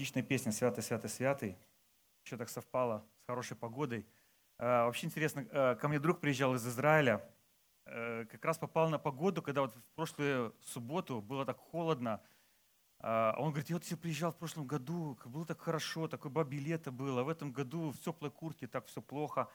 [0.00, 1.58] Отличная песня «Святый, святый, святый».
[2.24, 4.06] Еще так совпало с хорошей погодой.
[4.56, 7.22] А, вообще интересно, а, ко мне друг приезжал из Израиля,
[7.84, 12.22] а, как раз попал на погоду, когда вот в прошлую субботу было так холодно.
[13.00, 16.90] Он говорит, я вот все приезжал в прошлом году, было так хорошо, такое бабье лето
[16.90, 19.50] было, в этом году в теплой куртке так все плохо.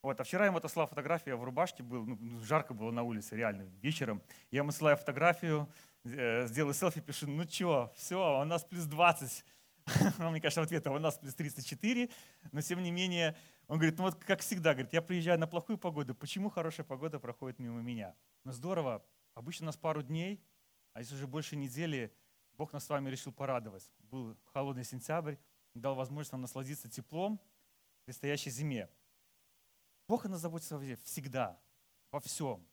[0.00, 2.92] Вот, а вчера я ему отослал фотографию, я в рубашке был, ну, ну, жарко было
[2.92, 4.22] на улице, реально, вечером.
[4.52, 5.68] Я ему ссылаю фотографию,
[6.04, 9.44] э, сделаю селфи, пишу, ну что, все, у нас плюс 20.
[10.18, 12.10] Он мне, в ответ, а у нас плюс 34,
[12.52, 15.78] но тем не менее, он говорит, ну вот как всегда, говорит, я приезжаю на плохую
[15.78, 18.14] погоду, почему хорошая погода проходит мимо меня?
[18.44, 20.42] Ну здорово, обычно у нас пару дней,
[20.92, 22.14] а здесь уже больше недели
[22.56, 23.88] Бог нас с вами решил порадовать.
[23.98, 25.36] Был холодный сентябрь,
[25.74, 27.40] дал возможность нам насладиться теплом
[28.02, 28.90] в предстоящей зиме.
[30.08, 31.60] Бог о нас заботится всегда,
[32.10, 32.66] во всем.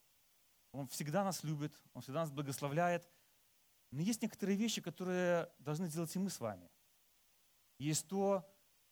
[0.71, 3.09] Он всегда нас любит, Он всегда нас благословляет.
[3.91, 6.69] Но есть некоторые вещи, которые должны делать и мы с вами
[7.77, 8.47] есть то,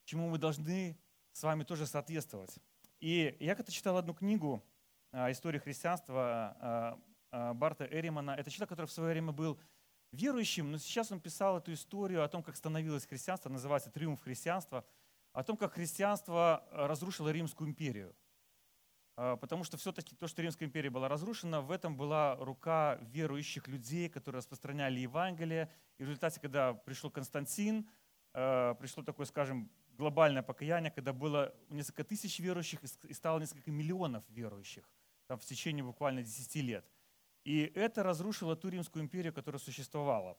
[0.05, 0.97] чему мы должны
[1.31, 2.57] с вами тоже соответствовать.
[2.99, 4.63] И я когда читал одну книгу
[5.11, 6.99] а, «История христианства» а,
[7.31, 9.59] а, Барта Эримана, это человек, который в свое время был
[10.11, 14.85] верующим, но сейчас он писал эту историю о том, как становилось христианство, называется «Триумф христианства»,
[15.33, 18.15] о том, как христианство разрушило Римскую империю.
[19.15, 24.09] Потому что все-таки то, что Римская империя была разрушена, в этом была рука верующих людей,
[24.09, 25.71] которые распространяли Евангелие.
[25.97, 27.89] И в результате, когда пришел Константин,
[28.33, 34.89] пришло такое, скажем, глобальное покаяние, когда было несколько тысяч верующих и стало несколько миллионов верующих
[35.27, 36.85] там, в течение буквально 10 лет.
[37.43, 40.37] И это разрушило ту Римскую империю, которая существовала.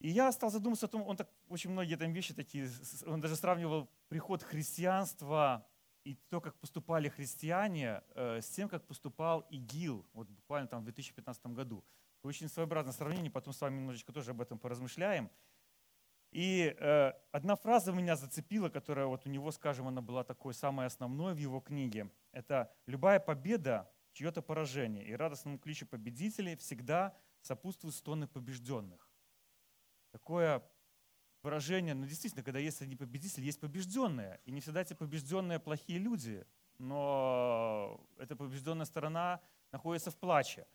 [0.00, 2.68] И я стал задумываться о том, он так, очень многие там вещи такие,
[3.06, 5.66] он даже сравнивал приход христианства
[6.04, 10.84] и то, как поступали христиане, э, с тем, как поступал ИГИЛ, вот буквально там в
[10.84, 11.82] 2015 году.
[12.22, 15.30] Очень своеобразное сравнение, потом с вами немножечко тоже об этом поразмышляем.
[16.34, 20.86] И э, одна фраза меня зацепила, которая вот у него, скажем, она была такой самой
[20.86, 22.10] основной в его книге.
[22.32, 29.08] Это «любая победа– чье-то поражение, и радостному кличу победителей всегда сопутствуют стоны побежденных».
[30.10, 30.68] Такое
[31.42, 34.40] выражение, ну действительно, когда есть одни победители, есть побежденные.
[34.44, 36.44] И не всегда эти побежденные плохие люди,
[36.78, 40.66] но эта побежденная сторона находится в плаче.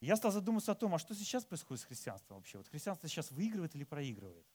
[0.00, 2.56] я стал задумываться о том, а что сейчас происходит с христианством вообще?
[2.56, 4.46] Вот христианство сейчас выигрывает или проигрывает?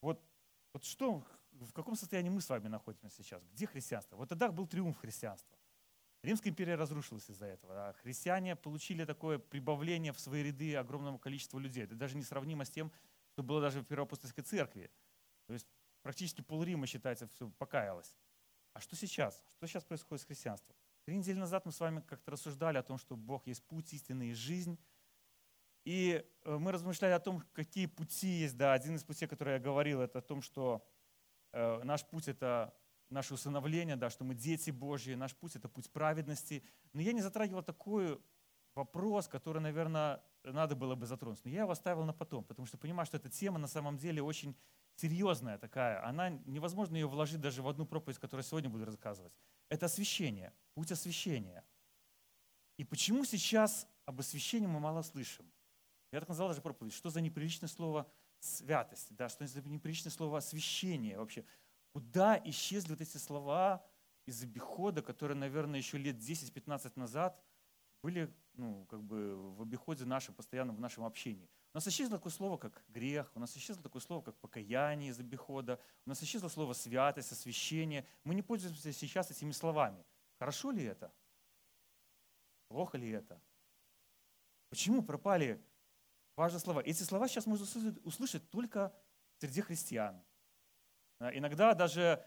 [0.00, 0.22] Вот,
[0.72, 3.42] вот что, в каком состоянии мы с вами находимся сейчас?
[3.52, 4.16] Где христианство?
[4.16, 5.56] Вот тогда был триумф христианства.
[6.22, 7.88] Римская империя разрушилась из-за этого.
[7.88, 11.84] А христиане получили такое прибавление в свои ряды огромного количества людей.
[11.84, 12.90] Это даже несравнимо с тем,
[13.32, 14.90] что было даже в Первоапостольской церкви.
[15.46, 15.66] То есть
[16.02, 18.16] практически пол Рима, считается, все покаялось.
[18.72, 19.42] А что сейчас?
[19.56, 20.76] Что сейчас происходит с христианством?
[21.04, 24.30] Три недели назад мы с вами как-то рассуждали о том, что Бог есть путь, истинный
[24.30, 24.78] и жизнь.
[25.86, 28.56] И э, мы размышляли о том, какие пути есть.
[28.56, 30.84] Да, один из путей, который я говорил, это о том, что
[31.52, 32.74] э, наш путь– это
[33.08, 36.64] наше усыновление, да, что мы дети Божьи, наш путь– это путь праведности.
[36.92, 38.20] Но я не затрагивал такой
[38.74, 41.44] вопрос, который, наверное, надо было бы затронуть.
[41.44, 44.20] Но я его оставил на потом, потому что понимаю, что эта тема на самом деле
[44.20, 44.56] очень
[44.96, 46.04] серьезная такая.
[46.04, 49.32] Она невозможно ее вложить даже в одну проповедь, которую я сегодня буду рассказывать.
[49.68, 51.64] Это освящение, путь освящения.
[52.76, 55.48] И почему сейчас об освящении мы мало слышим?
[56.12, 56.92] Я так назвал даже проповедь.
[56.92, 59.14] Что за неприличное слово святость?
[59.14, 61.44] Да, что за неприличное слово освящение вообще?
[61.92, 63.84] Куда исчезли вот эти слова
[64.26, 67.40] из обихода, которые, наверное, еще лет 10-15 назад
[68.02, 71.48] были ну, как бы в обиходе нашем, постоянно в нашем общении.
[71.72, 75.20] У нас исчезло такое слово, как грех, у нас исчезло такое слово, как покаяние из
[75.20, 78.06] обихода, у нас исчезло слово святость, освящение.
[78.24, 80.04] Мы не пользуемся сейчас этими словами.
[80.38, 81.12] Хорошо ли это?
[82.68, 83.40] Плохо ли это?
[84.70, 85.62] Почему пропали
[86.36, 86.82] важные слова.
[86.84, 87.66] Эти слова сейчас можно
[88.04, 88.94] услышать только
[89.38, 90.22] среди христиан.
[91.18, 92.24] Иногда даже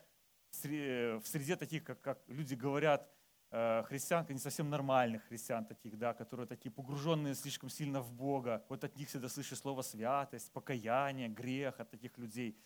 [0.52, 3.08] в среде таких, как, как люди говорят,
[3.52, 8.66] э, христиан, не совсем нормальных христиан таких, да, которые такие погруженные слишком сильно в Бога.
[8.68, 12.58] Вот от них всегда слышишь слово святость, покаяние, грех от таких людей.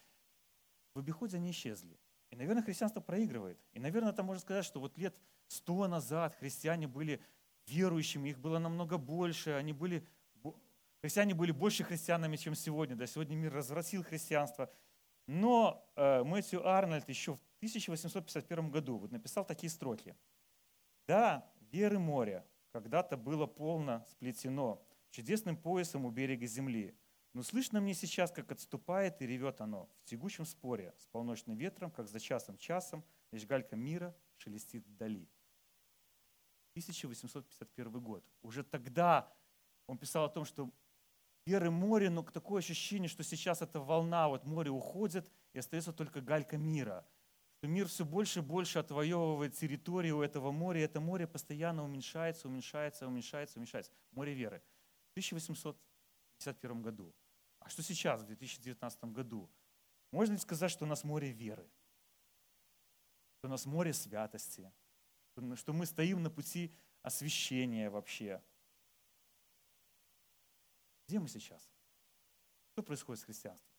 [0.96, 2.00] В обиходе они исчезли.
[2.32, 3.60] И, наверное, христианство проигрывает.
[3.74, 5.16] И, наверное, это можно сказать, что вот лет
[5.48, 7.22] сто назад христиане были
[7.68, 10.08] верующими, их было намного больше, они были
[11.04, 12.96] Христиане были больше христианами, чем сегодня.
[12.96, 14.72] Да, сегодня мир развратил христианство.
[15.28, 20.16] Но э, Мэтью Арнольд еще в 1851 году вот написал такие строки.
[21.06, 26.98] «Да, веры моря когда-то было полно сплетено чудесным поясом у берега земли,
[27.34, 31.92] но слышно мне сейчас, как отступает и ревет оно в тягучем споре с полночным ветром,
[31.92, 33.04] как за часом-часом,
[33.34, 35.30] лишь галька мира шелестит вдали».
[36.76, 38.26] 1851 год.
[38.42, 39.30] Уже тогда
[39.86, 40.72] он писал о том, что
[41.46, 46.22] веры море, но такое ощущение, что сейчас эта волна, вот море уходит, и остается только
[46.22, 47.06] галька мира.
[47.58, 52.48] Что мир все больше и больше отвоевывает территорию этого моря, и это море постоянно уменьшается,
[52.48, 53.92] уменьшается, уменьшается, уменьшается.
[54.12, 54.62] Море веры.
[55.10, 57.14] В 1851 году.
[57.60, 59.50] А что сейчас, в 2019 году?
[60.12, 61.70] Можно ли сказать, что у нас море веры?
[63.38, 64.72] Что у нас море святости?
[65.56, 68.42] Что мы стоим на пути освящения вообще?
[71.08, 71.70] Где мы сейчас?
[72.72, 73.70] Что происходит с христианством?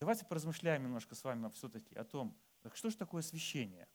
[0.00, 3.86] Давайте поразмышляем немножко с вами все-таки о том, так что же такое освящение?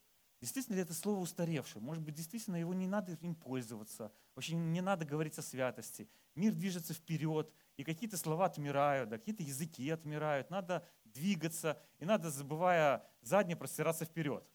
[0.41, 1.81] Действительно ли это слово устаревшее?
[1.81, 6.07] Может быть, действительно его не надо им пользоваться, вообще не надо говорить о святости.
[6.35, 10.49] Мир движется вперед, и какие-то слова отмирают, да, какие-то языки отмирают.
[10.49, 14.47] Надо двигаться, и надо, забывая заднее, простираться вперед.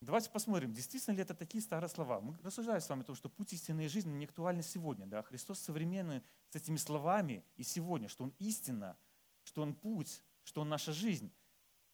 [0.00, 2.20] Давайте посмотрим, действительно ли это такие старые слова.
[2.20, 5.06] Мы рассуждаем с вами о том, что путь истинной жизни не актуальны сегодня.
[5.06, 5.22] Да?
[5.22, 8.98] Христос современный с этими словами и сегодня, что Он истина,
[9.42, 11.32] что Он путь, что Он наша жизнь.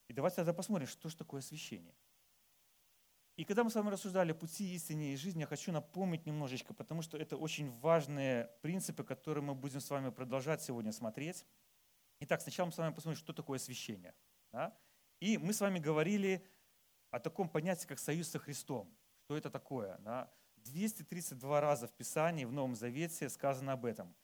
[0.08, 1.94] И давайте тогда посмотрим, что же такое освящение.
[3.36, 6.74] И когда мы с вами рассуждали о пути истине и жизни, я хочу напомнить немножечко,
[6.74, 11.46] потому что это очень важные принципы, которые мы будем с вами продолжать сегодня смотреть.
[12.20, 14.14] Итак, сначала мы с вами посмотрим, что такое освящение.
[14.52, 14.76] Да?
[15.20, 16.46] И мы с вами говорили
[17.12, 18.92] о таком понятии, как союз со Христом.
[19.24, 19.98] Что это такое?
[19.98, 20.32] Да?
[20.56, 24.14] 232 раза в Писании, в Новом Завете сказано об этом.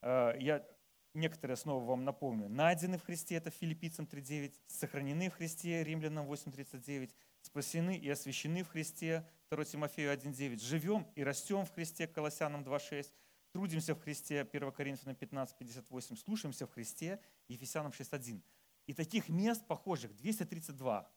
[0.00, 0.66] Э, я
[1.12, 2.48] некоторые снова вам напомню.
[2.48, 7.10] Найдены в Христе, это Филиппийцам 3.9, сохранены в Христе, Римлянам 8.39,
[7.42, 13.12] спасены и освящены в Христе, 2 Тимофею 1.9, живем и растем в Христе, Колоссянам 2.6,
[13.52, 18.40] трудимся в Христе, 1 Коринфянам 15.58, слушаемся в Христе, Ефесянам 6.1.
[18.86, 21.10] И таких мест похожих 232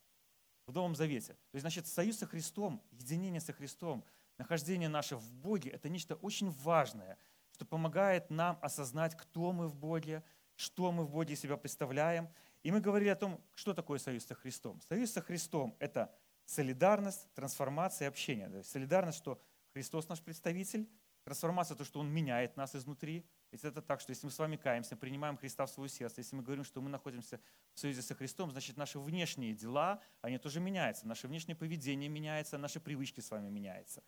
[0.66, 1.34] в Новом Завете.
[1.34, 4.04] То есть, значит, союз со Христом, единение со Христом,
[4.38, 7.18] нахождение наше в Боге– это нечто очень важное,
[7.52, 10.24] что помогает нам осознать, кто мы в Боге,
[10.56, 12.30] что мы в Боге себя представляем.
[12.64, 14.82] И мы говорили о том, что такое союз со Христом.
[14.82, 16.14] Союз со Христом– это
[16.46, 18.50] солидарность, трансформация, общение.
[18.50, 19.42] То есть солидарность, что
[19.74, 20.90] Христос наш представитель,
[21.24, 24.56] трансформация– то, что Он меняет нас изнутри– ведь это так, что если мы с вами
[24.56, 27.40] каемся, принимаем Христа в свое сердце, если мы говорим, что мы находимся
[27.76, 31.08] в союзе со Христом, значит, наши внешние дела, они тоже меняются.
[31.08, 34.04] Наше внешнее поведение меняется, наши привычки с вами меняются.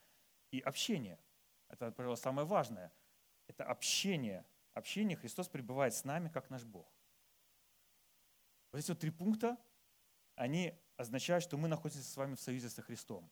[0.49, 1.19] И общение.
[1.69, 2.91] Это, пожалуй, самое важное.
[3.45, 4.47] Это общение.
[4.73, 6.91] Общение Христос пребывает с нами, как наш Бог.
[8.71, 9.59] Вот эти вот три пункта,
[10.33, 13.29] они означают, что мы находимся с вами в союзе со Христом.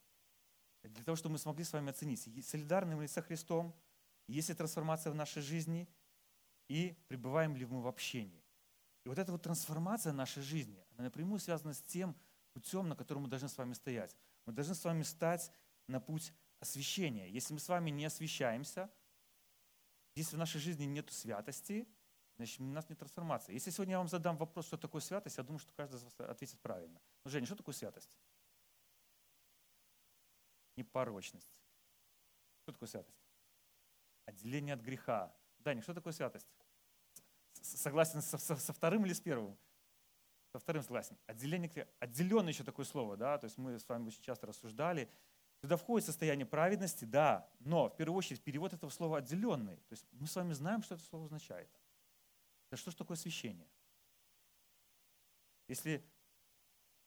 [0.84, 3.76] Для того, чтобы мы смогли с вами оценить, солидарны мы со Христом,
[4.28, 5.90] есть ли трансформация в нашей жизни–
[6.68, 8.44] и пребываем ли мы в общении.
[9.04, 12.16] И вот эта вот трансформация нашей жизни, она напрямую связана с тем
[12.54, 14.16] путем, на котором мы должны с вами стоять.
[14.46, 15.52] Мы должны с вами стать
[15.88, 17.28] на путь освящения.
[17.28, 18.90] Если мы с вами не освящаемся,
[20.16, 21.88] если в нашей жизни нет святости,
[22.38, 23.54] значит, у нас нет трансформации.
[23.54, 26.14] Если сегодня я вам задам вопрос, что такое святость, я думаю, что каждый из вас
[26.20, 27.02] ответит правильно.
[27.26, 28.18] Ну, Женя, что такое святость?
[30.78, 31.52] Непорочность.
[32.62, 33.20] Что такое святость?
[34.26, 36.48] Отделение от греха, Даня, что такое святость?
[37.62, 39.58] Согласен со, со, со вторым или с первым?
[40.52, 41.18] Со вторым согласен.
[41.26, 45.10] Отделение, отделенное еще такое слово, да, то есть мы с вами очень часто рассуждали.
[45.62, 49.78] Туда входит состояние праведности, да, но в первую очередь перевод этого слова отделенный.
[49.78, 51.70] То есть мы с вами знаем, что это слово означает.
[52.70, 53.70] Да что же такое освящение?
[55.68, 56.06] Если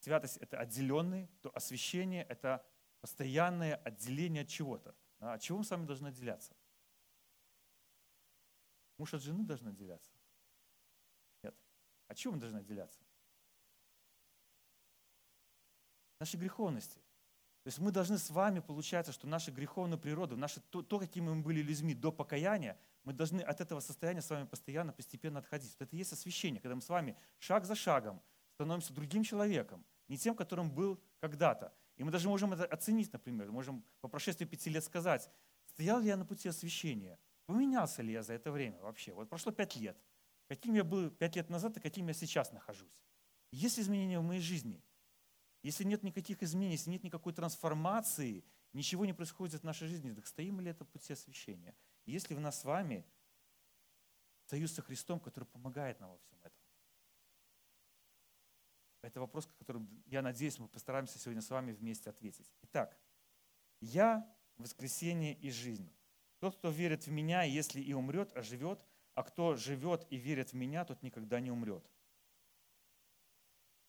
[0.00, 2.64] святость– это отделенный, то освящение– это
[3.00, 4.94] постоянное отделение от чего-то.
[5.18, 6.56] А от чего мы с вами должны отделяться?
[8.98, 10.10] Муж от жены должен отделяться?
[11.42, 11.54] Нет.
[12.08, 13.00] От чего мы должны отделяться?
[16.18, 16.98] Нашей греховности.
[17.66, 21.28] То есть мы должны с вами, получается, что наша греховная природа, наше, то, то, какими
[21.28, 25.72] мы были людьми до покаяния, мы должны от этого состояния с вами постоянно, постепенно отходить.
[25.72, 28.22] Вот это и есть освящение, когда мы с вами шаг за шагом
[28.52, 31.74] становимся другим человеком, не тем, которым был когда-то.
[31.96, 35.28] И мы даже можем это оценить, например, можем по прошествии пяти лет сказать,
[35.66, 39.12] стоял ли я на пути освящения, Поменялся ли я за это время вообще?
[39.12, 39.96] Вот прошло пять лет.
[40.48, 43.00] Каким я был пять лет назад и каким я сейчас нахожусь?
[43.50, 44.82] Есть изменения в моей жизни?
[45.62, 50.26] Если нет никаких изменений, если нет никакой трансформации, ничего не происходит в нашей жизни, так
[50.26, 51.74] стоим ли это пути освящения?
[52.04, 53.04] Если в нас с вами
[54.44, 56.60] союз со Христом, который помогает нам во всем этом?
[59.02, 62.52] Это вопрос, который, я надеюсь, мы постараемся сегодня с вами вместе ответить.
[62.62, 62.98] Итак,
[63.80, 65.92] я воскресение и жизнь.
[66.38, 70.54] Тот, кто верит в меня, если и умрет, оживет, а кто живет и верит в
[70.54, 71.84] меня, тот никогда не умрет.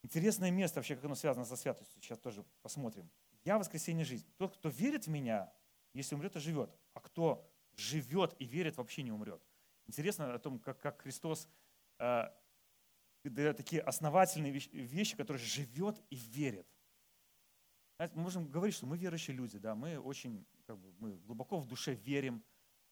[0.04, 3.10] Интересное место вообще, как оно связано со святостью, сейчас тоже посмотрим.
[3.44, 4.26] Я воскресение жизнь.
[4.38, 5.52] Тот, кто верит в меня,
[5.94, 9.42] если умрет, оживет, а кто живет и верит, вообще не умрет.
[9.88, 11.50] Интересно о том, как, как Христос
[12.00, 12.24] э,
[13.24, 16.68] дает такие основательные вещи, которые живет и верит.
[18.00, 21.66] Мы можем говорить, что мы верующие люди, да, мы очень, как бы, мы глубоко в
[21.66, 22.44] душе верим,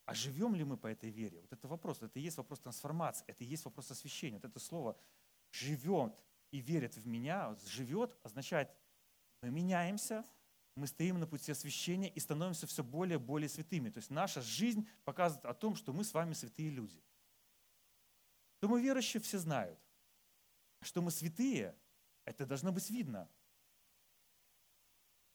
[0.06, 1.42] а живем ли мы по этой вере?
[1.42, 4.38] Вот это вопрос, это и есть вопрос трансформации, это и есть вопрос освящения.
[4.38, 4.98] Вот это слово
[5.52, 8.70] «живет» и верит в меня, «живет» означает,
[9.42, 10.24] мы меняемся,
[10.76, 13.90] мы стоим на пути освящения и становимся все более и более святыми.
[13.90, 17.02] То есть наша жизнь показывает о том, что мы с вами святые люди.
[18.58, 19.80] Что мы верующие, все знают.
[20.82, 21.76] Что мы святые,
[22.26, 23.30] это должно быть видно.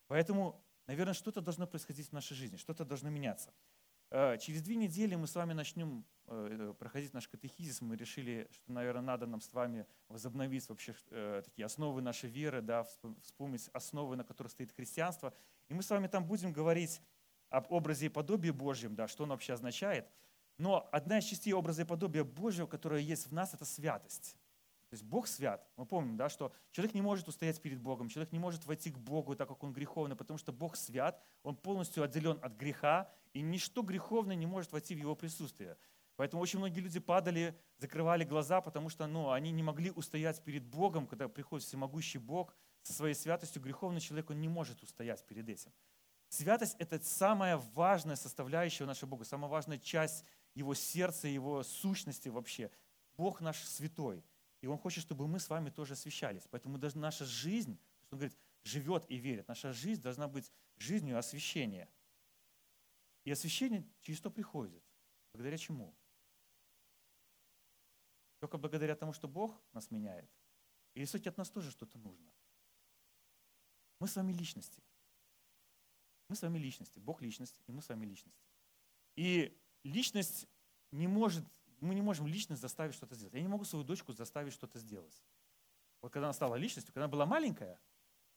[0.09, 3.53] Поэтому, наверное, что-то должно происходить в нашей жизни, что-то должно меняться.
[4.11, 7.81] Э, через две недели мы с вами начнем э, проходить наш катехизис.
[7.81, 12.61] Мы решили, что, наверное, надо нам с вами возобновить вообще э, такие основы нашей веры,
[12.61, 12.83] да,
[13.23, 15.33] вспомнить основы, на которых стоит христианство.
[15.69, 17.01] И мы с вами там будем говорить
[17.51, 20.11] об образе и подобии Божьем, да, что он вообще означает.
[20.59, 24.37] Но одна из частей образа и подобия Божьего, которая есть в нас, это святость.
[24.91, 25.65] То есть Бог свят.
[25.77, 28.99] Мы помним, да, что человек не может устоять перед Богом, человек не может войти к
[28.99, 33.41] Богу, так как он греховный, потому что Бог свят, он полностью отделен от греха, и
[33.41, 35.77] ничто греховное не может войти в его присутствие.
[36.17, 40.65] Поэтому очень многие люди падали, закрывали глаза, потому что ну, они не могли устоять перед
[40.65, 43.63] Богом, когда приходит всемогущий Бог со своей святостью.
[43.63, 45.73] Греховный человек, он не может устоять перед этим.
[46.31, 52.73] Святость– это самая важная составляющая нашего Бога, самая важная часть Его сердца, Его сущности вообще.
[53.17, 54.25] Бог наш святой.
[54.61, 56.47] И Он хочет, чтобы мы с вами тоже освящались.
[56.51, 57.79] Поэтому даже наша жизнь,
[58.11, 61.89] Он говорит, живет и верит, наша жизнь должна быть жизнью освящения.
[63.25, 64.83] И освящение через что приходит?
[65.33, 65.95] Благодаря чему?
[68.39, 70.31] Только благодаря тому, что Бог нас меняет?
[70.95, 72.33] Или суть от нас тоже что-то нужно?
[73.99, 74.83] Мы с вами личности.
[76.29, 76.99] Мы с вами личности.
[76.99, 78.43] Бог личность, и мы с вами личности.
[79.17, 80.47] И личность
[80.91, 81.45] не может
[81.81, 83.35] мы не можем личность заставить что-то сделать.
[83.35, 85.23] Я не могу свою дочку заставить что-то сделать.
[86.01, 87.81] Вот когда она стала личностью, когда она была маленькая,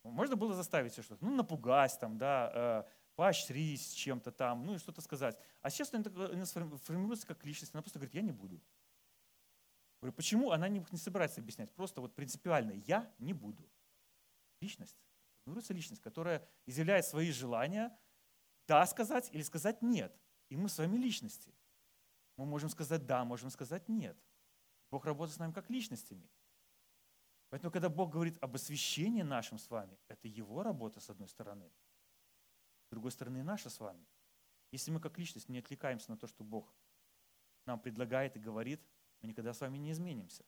[0.02, 4.78] можно было заставить ее что-то, ну, напугать там, да, э, поощрить чем-то там, ну и
[4.78, 5.38] что-то сказать.
[5.62, 8.60] А сейчас она, она формируется как личность, она просто говорит, я не буду.
[10.00, 10.50] Говорю, почему?
[10.50, 13.66] Она не, не собирается объяснять, просто вот принципиально, я не буду.
[14.60, 14.96] Личность.
[15.44, 17.96] Формируется личность, которая изъявляет свои желания,
[18.66, 20.14] да сказать или сказать нет.
[20.50, 21.54] И мы с вами личности.
[22.36, 24.16] Мы можем сказать да, можем сказать нет.
[24.90, 26.28] Бог работает с нами как личностями.
[27.48, 31.70] Поэтому, когда Бог говорит об освящении нашим с вами, это Его работа, с одной стороны.
[32.86, 34.04] С другой стороны, наша с вами.
[34.72, 36.74] Если мы как личность не отвлекаемся на то, что Бог
[37.66, 38.80] нам предлагает и говорит,
[39.22, 40.44] мы никогда с вами не изменимся.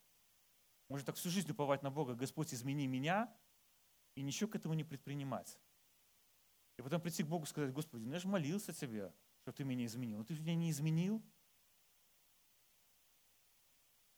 [0.88, 3.32] Можно так всю жизнь уповать на Бога, Господь, измени меня,
[4.16, 5.58] и ничего к этому не предпринимать.
[6.76, 9.64] И потом прийти к Богу и сказать, Господи, ну я же молился тебе, чтобы ты
[9.64, 10.18] меня изменил.
[10.18, 11.22] Но ты меня не изменил,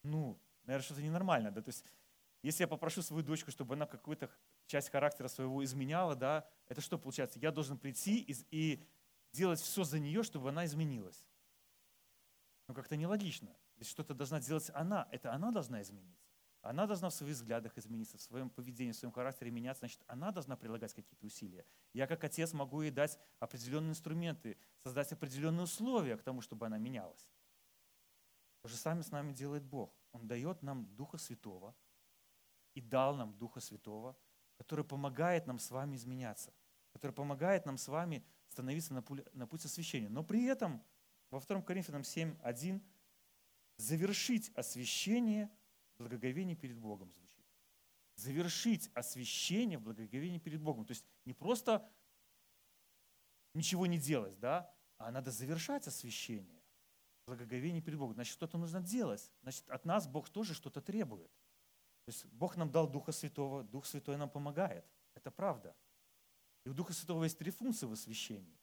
[0.09, 1.85] ну, наверное, что-то ненормально, да, то есть
[2.43, 4.31] если я попрошу свою дочку, чтобы она какую-то
[4.67, 7.39] часть характера своего изменяла, да, это что получается?
[7.41, 8.89] Я должен прийти и, и
[9.33, 11.27] делать все за нее, чтобы она изменилась.
[12.69, 13.57] Ну, как-то нелогично.
[13.77, 15.09] Ведь что-то должна делать она.
[15.11, 16.29] Это она должна измениться.
[16.61, 19.81] Она должна в своих взглядах измениться, в своем поведении, в своем характере меняться.
[19.81, 21.65] Значит, она должна прилагать какие-то усилия.
[21.93, 26.79] Я как отец могу ей дать определенные инструменты, создать определенные условия к тому, чтобы она
[26.79, 27.29] менялась.
[28.61, 29.98] То же самое с нами делает Бог.
[30.13, 31.77] Он дает нам Духа Святого
[32.75, 34.17] и дал нам Духа Святого,
[34.57, 36.53] который помогает нам с вами изменяться,
[36.93, 40.09] который помогает нам с вами становиться на путь, на путь освящения.
[40.09, 40.83] Но при этом
[41.31, 42.83] во 2 Коринфянам 7.1
[43.77, 45.51] завершить освящение
[45.95, 47.45] в благоговении перед Богом звучит.
[48.17, 50.85] Завершить освящение в благоговении перед Богом.
[50.85, 51.89] То есть не просто
[53.55, 56.58] ничего не делать, да, а надо завершать освящение
[57.29, 58.15] благоговение перед Богом.
[58.15, 59.31] Значит, что-то нужно делать.
[59.43, 61.31] Значит, от нас Бог тоже что-то требует.
[62.05, 64.85] То есть Бог нам дал Духа Святого, Дух Святой нам помогает.
[65.15, 65.77] Это правда.
[66.65, 68.59] И у Духа Святого есть три функции в освящении.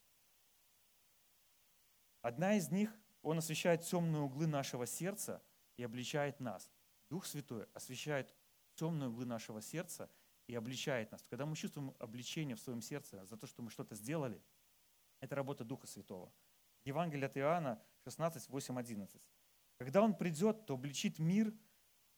[2.22, 2.92] Одна из них,
[3.22, 5.40] Он освещает темные углы нашего сердца
[5.76, 6.68] и обличает нас.
[7.08, 8.34] Дух Святой освещает
[8.74, 10.10] темные углы нашего сердца
[10.48, 11.24] и обличает нас.
[11.30, 14.42] Когда мы чувствуем обличение в своем сердце за то, что мы что-то сделали,
[15.20, 16.32] это работа Духа Святого.
[16.84, 19.20] Евангелие от Иоанна 16, 8, 11.
[19.78, 21.52] Когда Он придет, то обличит мир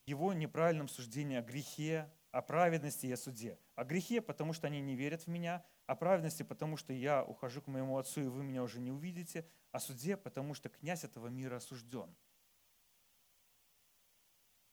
[0.04, 3.58] его неправильном суждении о грехе, о праведности и о суде.
[3.74, 7.62] О грехе, потому что они не верят в меня, о праведности, потому что я ухожу
[7.62, 11.28] к моему Отцу, и вы меня уже не увидите, о суде, потому что князь этого
[11.28, 12.14] мира осужден.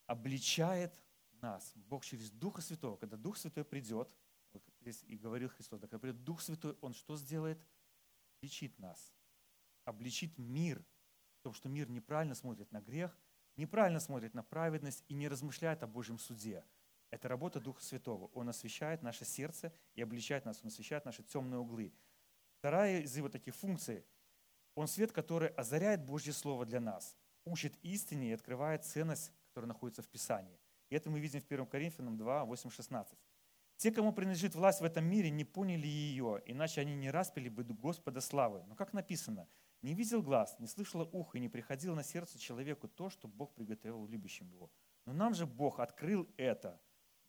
[0.07, 1.01] Обличает
[1.39, 2.97] нас Бог через Духа Святого.
[2.97, 4.13] Когда Дух Святой придет,
[4.51, 7.65] вот здесь и говорил Христос, когда придет Дух Святой, Он что сделает?
[8.41, 9.13] Лечит нас,
[9.85, 10.85] обличит мир–
[11.45, 13.17] том, что мир неправильно смотрит на грех,
[13.55, 16.63] неправильно смотрит на праведность и не размышляет о Божьем суде.
[17.09, 18.29] Это работа Духа Святого.
[18.33, 21.93] Он освещает наше сердце и обличает нас, он освещает наши темные углы.
[22.57, 24.05] Вторая из его таких функций–
[24.75, 30.01] он свет, который озаряет Божье Слово для нас, учит истине и открывает ценность, которая находится
[30.01, 30.59] в Писании.
[30.89, 33.17] И это мы видим в 1 Коринфянам 2, 8, 16.
[33.77, 37.63] Те, кому принадлежит власть в этом мире, не поняли ее, иначе они не распили бы
[37.63, 38.63] Господа славы.
[38.67, 39.47] Но как написано,
[39.85, 43.53] не видел глаз, не слышало ухо и не приходило на сердце человеку то, что Бог
[43.53, 44.71] приготовил любящим его.
[45.05, 46.81] Но нам же Бог открыл это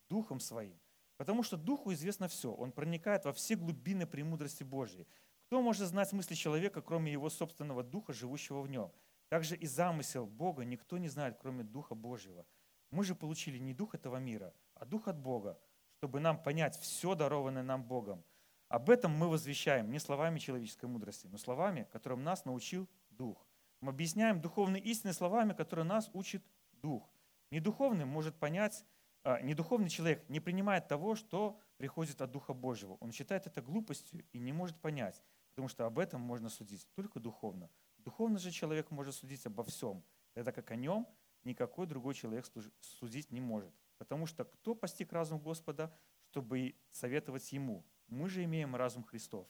[0.09, 0.79] Духом Своим.
[1.17, 2.51] Потому что Духу известно все.
[2.51, 5.07] Он проникает во все глубины премудрости Божьей.
[5.45, 8.91] Кто может знать мысли человека, кроме его собственного Духа, живущего в нем?
[9.29, 12.45] Также и замысел Бога никто не знает, кроме Духа Божьего.
[12.89, 15.59] Мы же получили не Дух этого мира, а Дух от Бога,
[15.97, 18.23] чтобы нам понять все дарованное нам Богом.
[18.69, 23.47] Об этом мы возвещаем не словами человеческой мудрости, но словами, которым нас научил Дух.
[23.79, 26.43] Мы объясняем духовные истины словами, которые нас учит
[26.73, 27.09] Дух.
[27.49, 28.83] Недуховный может понять,
[29.23, 32.97] а, недуховный человек не принимает того, что приходит от Духа Божьего.
[32.99, 37.19] Он считает это глупостью и не может понять, потому что об этом можно судить только
[37.19, 37.69] духовно.
[37.99, 41.07] Духовный же человек может судить обо всем, тогда как о нем
[41.43, 42.45] никакой другой человек
[42.81, 43.73] судить не может.
[43.97, 45.93] Потому что кто постиг разум Господа,
[46.31, 47.85] чтобы советовать ему?
[48.07, 49.47] Мы же имеем разум Христов.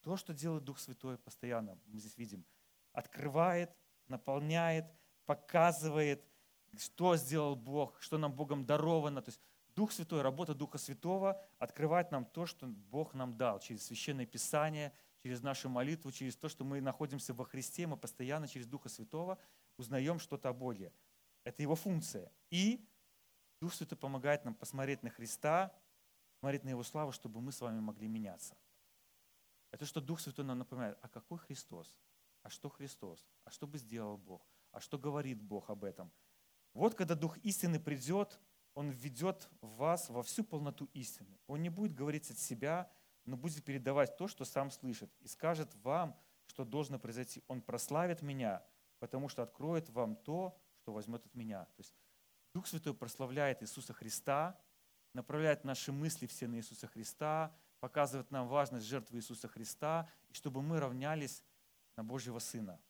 [0.00, 2.44] То, что делает Дух Святой постоянно, мы здесь видим,
[2.92, 3.70] открывает,
[4.08, 4.86] наполняет,
[5.26, 6.24] показывает,
[6.76, 9.22] что сделал Бог, что нам Богом даровано.
[9.22, 9.40] То есть
[9.74, 14.92] Дух Святой, работа Духа Святого открывает нам то, что Бог нам дал через Священное Писание,
[15.22, 19.38] через нашу молитву, через то, что мы находимся во Христе, мы постоянно через Духа Святого
[19.76, 20.92] узнаем что-то о Боге.
[21.44, 22.30] Это его функция.
[22.50, 22.86] И
[23.60, 25.72] Дух Святой помогает нам посмотреть на Христа,
[26.42, 28.56] смотреть на Его славу, чтобы мы с вами могли меняться.
[29.70, 31.96] Это что Дух Святой нам напоминает, а какой Христос?
[32.42, 33.24] А что Христос?
[33.44, 34.44] А что бы сделал Бог?
[34.72, 36.10] А что говорит Бог об этом?
[36.74, 38.40] Вот когда Дух истины придет,
[38.74, 41.38] Он введет вас во всю полноту истины.
[41.46, 42.90] Он не будет говорить от себя,
[43.24, 47.44] но будет передавать то, что сам слышит, и скажет вам, что должно произойти.
[47.46, 48.64] Он прославит меня,
[48.98, 51.66] потому что откроет вам то, что возьмет от меня.
[51.66, 51.94] То есть
[52.52, 54.60] Дух Святой прославляет Иисуса Христа,
[55.14, 60.62] направляет наши мысли все на Иисуса Христа, показывает нам важность жертвы Иисуса Христа, и чтобы
[60.62, 61.42] мы равнялись
[61.96, 62.80] на Божьего Сына.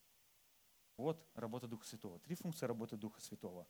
[0.97, 2.19] Вот работа Духа Святого.
[2.21, 3.67] Три функции работы Духа Святого.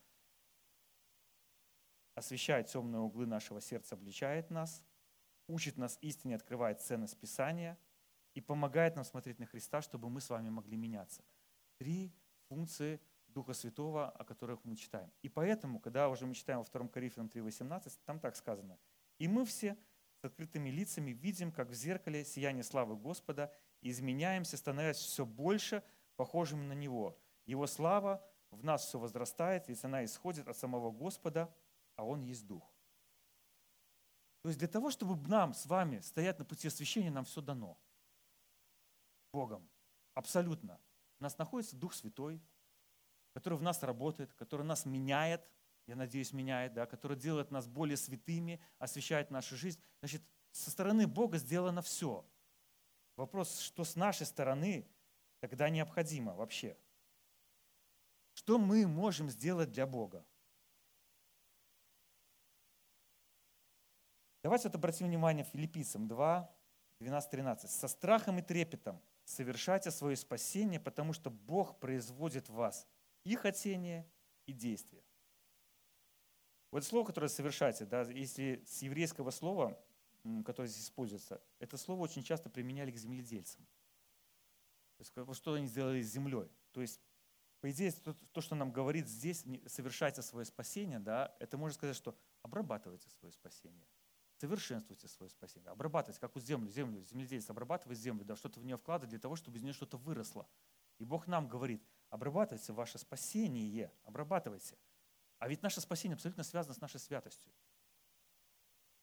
[2.15, 4.83] Освещает темные углы нашего сердца, обличает нас–
[5.53, 7.79] учит нас истине, открывает ценность Писания
[8.35, 11.23] и помогает нам смотреть на Христа, чтобы мы с вами могли меняться.
[11.77, 12.12] Три
[12.49, 13.01] функции
[13.33, 15.11] Духа Святого, о которых мы читаем.
[15.23, 18.79] И поэтому, когда уже мы читаем во 2 Коринфянам 3.18, там так сказано.
[19.18, 19.77] «И мы все
[20.21, 25.83] с открытыми лицами видим, как в зеркале сияние славы Господа, и изменяемся, становясь все больше
[26.16, 27.18] похожими на Него.
[27.47, 31.53] Его слава в нас все возрастает, ведь она исходит от самого Господа,
[31.97, 32.73] а Он есть Дух.
[34.42, 37.79] То есть для того, чтобы нам с вами стоять на пути освящения, нам все дано.
[39.33, 39.68] Богом.
[40.14, 40.81] Абсолютно.
[41.21, 42.42] У нас находится Дух Святой,
[43.33, 45.49] который в нас работает, который нас меняет,
[45.87, 49.81] я надеюсь, меняет, да, который делает нас более святыми, освещает нашу жизнь.
[50.01, 52.25] Значит, со стороны Бога сделано все.
[53.16, 54.87] Вопрос, что с нашей стороны
[55.40, 56.77] тогда необходимо вообще?
[58.35, 60.25] Что мы можем сделать для Бога?
[64.42, 66.55] Давайте вот обратим внимание филиппийцам 2,
[67.01, 67.68] 12-13.
[67.68, 72.87] «Со страхом и трепетом совершайте свое спасение, потому что Бог производит в вас
[73.25, 74.11] и хотение,
[74.47, 75.03] и действие».
[76.71, 79.79] Вот слово, которое совершайте, да, если с еврейского слова,
[80.45, 83.67] которое здесь используется, это слово очень часто применяли к земледельцам.
[84.97, 86.49] То есть, что они сделали с землей.
[86.71, 87.01] То есть,
[87.61, 91.97] по идее, то, то, что нам говорит здесь, совершайте свое спасение, да, это можно сказать,
[91.97, 93.87] что обрабатывайте свое спасение–
[94.43, 98.77] совершенствуйте свое спасение, обрабатывайте, как у землю, землю, земледелец обрабатывает землю, да, что-то в нее
[98.77, 100.49] вкладывает для того, чтобы из нее что-то выросло.
[100.99, 101.81] И Бог нам говорит,
[102.12, 104.77] обрабатывайте ваше спасение, обрабатывайте.
[105.38, 107.51] А ведь наше спасение абсолютно связано с нашей святостью.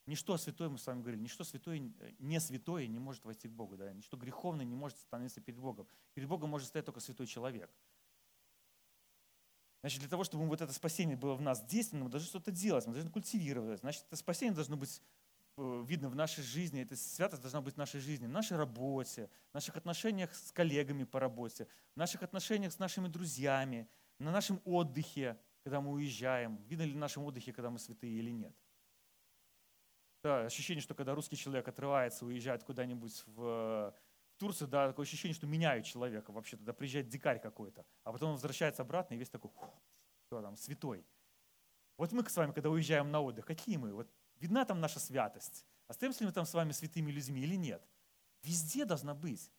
[0.05, 1.79] Ничто святое, мы с вами говорили, ничто святое,
[2.19, 3.77] не святое не может войти к Богу.
[3.77, 3.91] Да?
[3.93, 5.87] Ничто греховное не может становиться перед Богом.
[6.13, 7.71] Перед Богом может стоять только святой человек.
[9.81, 12.85] Значит, для того, чтобы вот это спасение было в нас действенным, мы должны что-то делать,
[12.85, 13.79] мы должны культивировать.
[13.79, 15.18] Значит, это спасение должно быть Э,
[15.59, 19.53] видно в нашей жизни, эта святость должна быть в нашей жизни, в нашей работе, в
[19.53, 25.39] наших отношениях с коллегами по работе, в наших отношениях с нашими друзьями, на нашем отдыхе,
[25.63, 26.57] когда мы уезжаем.
[26.67, 28.55] Видно ли в нашем отдыхе, когда мы святые или нет?
[30.23, 33.95] Да, ощущение, что когда русский человек отрывается, уезжает куда-нибудь в
[34.37, 36.31] Турции, да, такое ощущение, что меняют человека.
[36.31, 39.51] Вообще туда приезжает дикарь какой-то, а потом он возвращается обратно и весь такой,
[40.27, 41.05] что там, святой.
[41.97, 43.93] Вот мы с вами, когда уезжаем на отдых, какие мы?
[43.93, 45.65] Вот видна там наша святость?
[45.87, 47.87] Остаемся ли мы там с вами святыми людьми или нет?
[48.43, 49.51] Везде должна быть.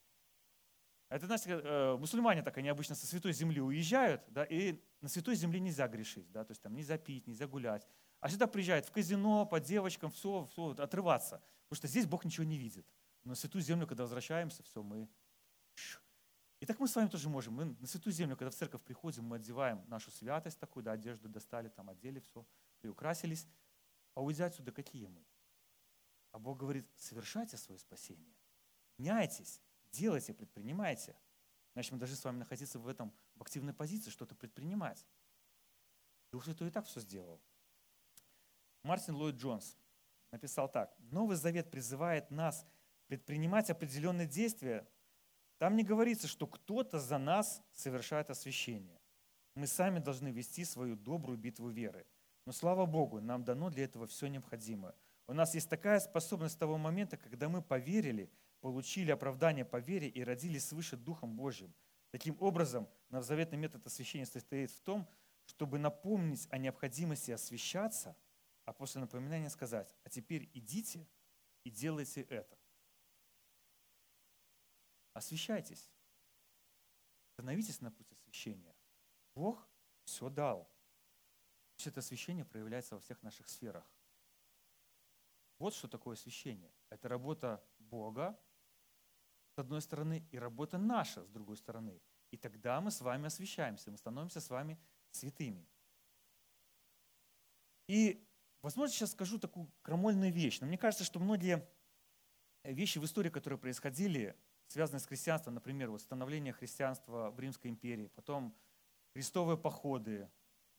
[1.08, 5.34] Это, знаете, э, мусульмане так, они обычно со святой земли уезжают, да, и на святой
[5.34, 7.86] земле нельзя грешить, да, то есть там нельзя пить, нельзя гулять.
[8.20, 11.42] А сюда приезжают в казино, по девочкам, все, все, отрываться.
[11.68, 12.86] Потому что здесь Бог ничего не видит.
[13.24, 15.08] Но на святую землю, когда возвращаемся, все, мы...
[16.60, 17.54] И так мы с вами тоже можем.
[17.54, 21.28] Мы на святую землю, когда в церковь приходим, мы одеваем нашу святость такую, да, одежду
[21.28, 22.46] достали, там одели все,
[22.80, 23.48] приукрасились.
[24.14, 25.24] А уйдя отсюда, какие мы?
[26.32, 28.34] А Бог говорит, совершайте свое спасение.
[28.98, 31.16] Меняйтесь, делайте, предпринимайте.
[31.72, 35.06] Значит, мы должны с вами находиться в этом, в активной позиции, что-то предпринимать.
[36.32, 37.40] Дух Святой и так все сделал.
[38.82, 39.76] Мартин Ллойд Джонс
[40.30, 40.94] написал так.
[40.98, 42.66] Новый Завет призывает нас
[43.06, 44.88] предпринимать определенные действия.
[45.58, 49.00] Там не говорится, что кто-то за нас совершает освящение.
[49.54, 52.06] Мы сами должны вести свою добрую битву веры.
[52.46, 54.94] Но слава Богу, нам дано для этого все необходимое.
[55.26, 60.08] У нас есть такая способность с того момента, когда мы поверили, получили оправдание по вере
[60.08, 61.72] и родились свыше Духом Божьим.
[62.10, 65.08] Таким образом, новозаветный метод освящения состоит в том,
[65.44, 68.16] чтобы напомнить о необходимости освящаться–
[68.70, 71.04] а после напоминания сказать, а теперь идите
[71.64, 72.56] и делайте это.
[75.12, 75.90] Освящайтесь.
[77.32, 78.76] Становитесь на путь освящения.
[79.34, 79.68] Бог
[80.04, 80.69] все дал.
[81.80, 83.84] Все это освящение проявляется во всех наших сферах.
[85.58, 86.72] Вот что такое освящение.
[86.90, 88.38] Это работа Бога,
[89.54, 92.00] с одной стороны, и работа наша, с другой стороны.
[92.30, 94.78] И тогда мы с вами освящаемся, мы становимся с вами
[95.10, 95.66] святыми.
[97.88, 98.26] И
[98.62, 101.66] Возможно, сейчас скажу такую крамольную вещь, но мне кажется, что многие
[102.62, 108.08] вещи в истории, которые происходили, связанные с христианством, например, вот становление христианства в Римской империи,
[108.08, 108.54] потом
[109.14, 110.30] крестовые походы,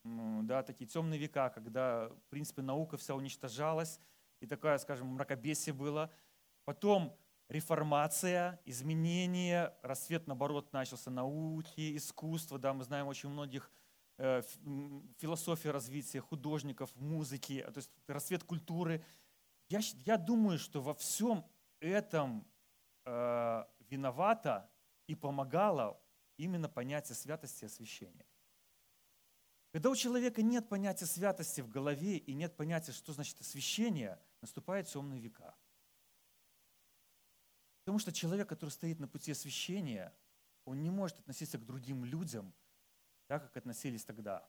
[0.04, 4.00] да, такие темные века, когда, в принципе, наука вся уничтожалась,
[4.40, 6.10] и такая, скажем, мракобесие было.
[6.64, 7.16] Потом
[7.48, 12.58] реформация, изменение, рассвет, наоборот, начался науки, искусства.
[12.58, 13.70] Да, мы знаем очень многих
[14.18, 14.42] Э,
[15.18, 19.04] философия развития художников, музыки, то есть расцвет культуры.
[19.68, 21.44] Я, я думаю, что во всем
[21.80, 22.46] этом
[23.04, 24.70] э, виновата
[25.06, 26.00] и помогала
[26.36, 28.26] именно понятие святости и освящения.
[29.72, 34.88] Когда у человека нет понятия святости в голове и нет понятия, что значит освящение, наступают
[34.88, 35.54] темные века.
[37.80, 40.14] Потому что человек, который стоит на пути освящения,
[40.64, 42.54] он не может относиться к другим людям–
[43.32, 44.46] так, как относились тогда.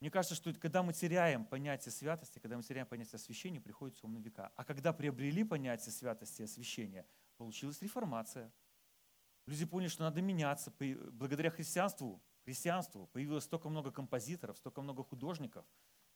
[0.00, 4.22] Мне кажется, что когда мы теряем понятие святости, когда мы теряем понятие освящения, приходят темные
[4.22, 4.50] века.
[4.56, 7.06] А когда приобрели понятие святости и освящения,
[7.36, 8.50] получилась реформация.
[9.46, 10.72] Люди поняли, что надо меняться.
[11.12, 15.64] Благодаря христианству, христианству появилось столько много композиторов, столько много художников.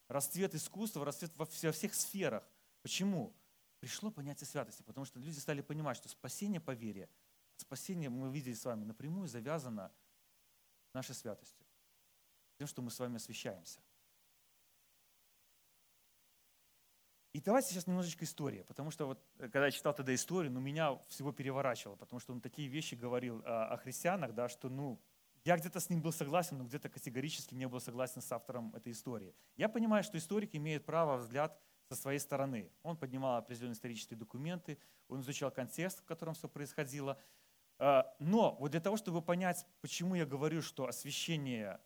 [0.07, 2.43] Расцвет искусства, расцвет во всех сферах.
[2.81, 3.35] Почему?
[3.79, 7.09] Пришло понятие святости, потому что люди стали понимать, что спасение по вере,
[7.55, 9.91] спасение, мы видели с вами, напрямую завязано
[10.93, 11.65] нашей святостью,
[12.57, 13.79] тем, что мы с вами освящаемся.
[17.31, 20.59] И давайте сейчас немножечко история, потому что вот э, когда я читал тогда историю, ну
[20.59, 24.99] меня всего переворачивало, потому что он такие вещи говорил о, о христианах, да, что ну
[25.43, 28.91] я где-то с ним был согласен, но где-то категорически не был согласен с автором этой
[28.91, 29.33] истории.
[29.55, 32.71] Я понимаю, что историк имеет право взгляд со своей стороны.
[32.83, 37.19] Он поднимал определенные исторические документы, он изучал контекст, в котором все происходило.
[37.79, 41.79] А, но вот для того, чтобы понять, почему я говорю, что освящение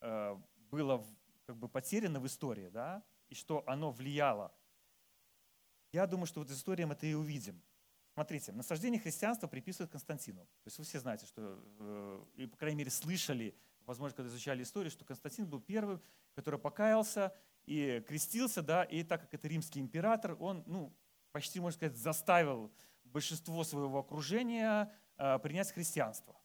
[0.00, 0.36] э,
[0.70, 1.06] было
[1.46, 4.52] как бы потеряно в истории, да, и что оно влияло,
[5.92, 7.62] я думаю, что вот из истории мы это и увидим.
[8.16, 10.40] Смотрите, насаждение христианства приписывают Константину.
[10.40, 14.62] То есть вы все знаете, что, э, и, по крайней мере, слышали, возможно, когда изучали
[14.62, 16.02] историю, что Константин был первым,
[16.34, 17.32] который покаялся
[17.66, 20.92] и крестился, да, и так как это римский император, он, ну,
[21.30, 22.72] почти, можно сказать, заставил
[23.04, 26.36] большинство своего окружения Э, принять христианство.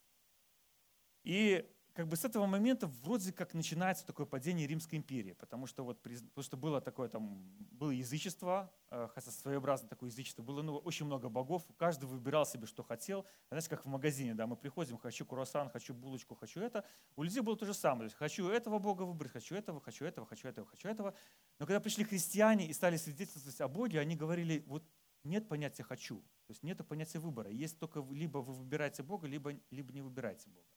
[1.23, 5.83] И как бы с этого момента вроде как начинается такое падение Римской империи, потому что,
[5.83, 10.77] вот, потому что было такое там, было язычество, э, хотя своеобразное такое язычество, было ну,
[10.77, 13.25] очень много богов, каждый выбирал себе, что хотел.
[13.49, 16.85] Знаете, как в магазине, да, мы приходим, хочу круассан, хочу булочку, хочу это.
[17.15, 20.05] У людей было то же самое, то есть, хочу этого бога выбрать, хочу этого, хочу
[20.05, 21.15] этого, хочу этого, хочу этого.
[21.57, 24.83] Но когда пришли христиане и стали свидетельствовать о Боге, они говорили, вот
[25.23, 26.19] нет понятия «хочу».
[26.19, 27.49] То есть нет понятия выбора.
[27.49, 30.67] Есть только либо вы выбираете Бога, либо, либо не выбираете Бога.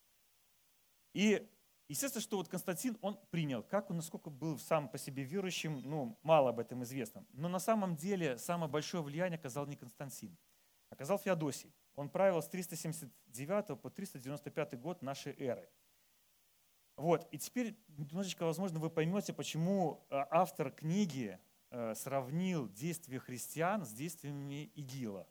[1.14, 1.48] И
[1.88, 6.18] естественно, что вот Константин, он принял, как он, насколько был сам по себе верующим, ну,
[6.22, 7.24] мало об этом известно.
[7.32, 10.36] Но на самом деле самое большое влияние оказал не Константин.
[10.90, 11.74] оказал Феодосий.
[11.96, 15.68] Он правил с 379 по 395 год нашей эры.
[16.96, 23.84] Вот, и теперь немножечко, возможно, вы поймете, почему э, автор книги э, сравнил действия христиан
[23.84, 25.26] с действиями ИГИЛа.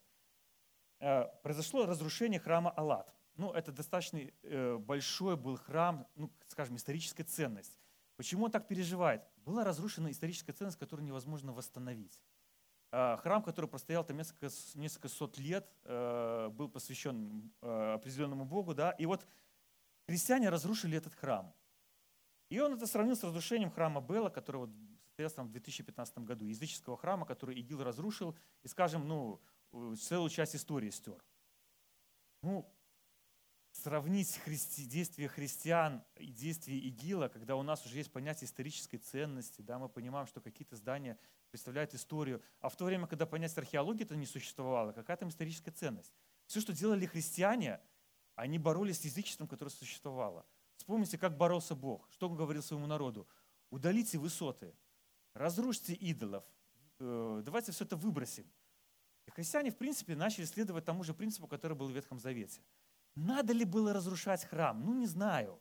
[0.99, 3.13] Э, произошло разрушение храма Аллат.
[3.35, 4.19] Ну, это достаточно
[4.79, 7.79] большой был храм, ну, скажем, историческая ценность.
[8.15, 9.23] Почему он так переживает?
[9.37, 12.21] Была разрушена историческая ценность, которую невозможно восстановить.
[12.91, 19.25] Храм, который простоял там несколько, несколько сот лет, был посвящен определенному Богу, да, и вот
[20.05, 21.55] Христиане разрушили этот храм.
[22.49, 24.69] И он это сравнил с разрушением храма Бела, который вот
[25.05, 29.41] состоялся там в 2015 году, языческого храма, который ИГИЛ разрушил и, скажем, ну,
[29.95, 31.23] целую часть истории стер.
[32.43, 32.71] Ну,
[33.73, 39.61] сравнить христи, действия христиан и действия ИГИЛа, когда у нас уже есть понятие исторической ценности,
[39.61, 41.19] да, мы понимаем, что какие-то здания
[41.51, 46.13] представляют историю, а в то время, когда понятие археологии-то не существовало, какая там историческая ценность?
[46.47, 47.81] Все, что делали христиане–
[48.35, 50.45] они боролись с язычеством, которое существовало.
[50.75, 52.09] Вспомните, как боролся Бог.
[52.11, 53.27] Что он говорил своему народу?
[53.69, 54.75] Удалите высоты,
[55.33, 56.43] разрушьте идолов,
[56.99, 58.45] э, давайте все это выбросим.
[59.25, 62.61] И христиане, в принципе, начали следовать тому же принципу, который был в Ветхом Завете.
[63.15, 64.83] Надо ли было разрушать храм?
[64.83, 65.59] Ну, не знаю.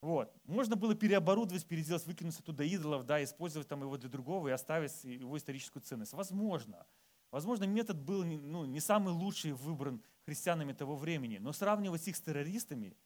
[0.00, 0.32] Вот.
[0.44, 5.04] Можно было переоборудовать, переделать, выкинуть оттуда идолов, да, использовать там его для другого и оставить
[5.04, 6.12] его историческую ценность.
[6.12, 6.86] Возможно.
[7.30, 12.20] Возможно, метод был ну, не самый лучший выбран христианами того времени, но сравнивать их с
[12.20, 12.96] террористами,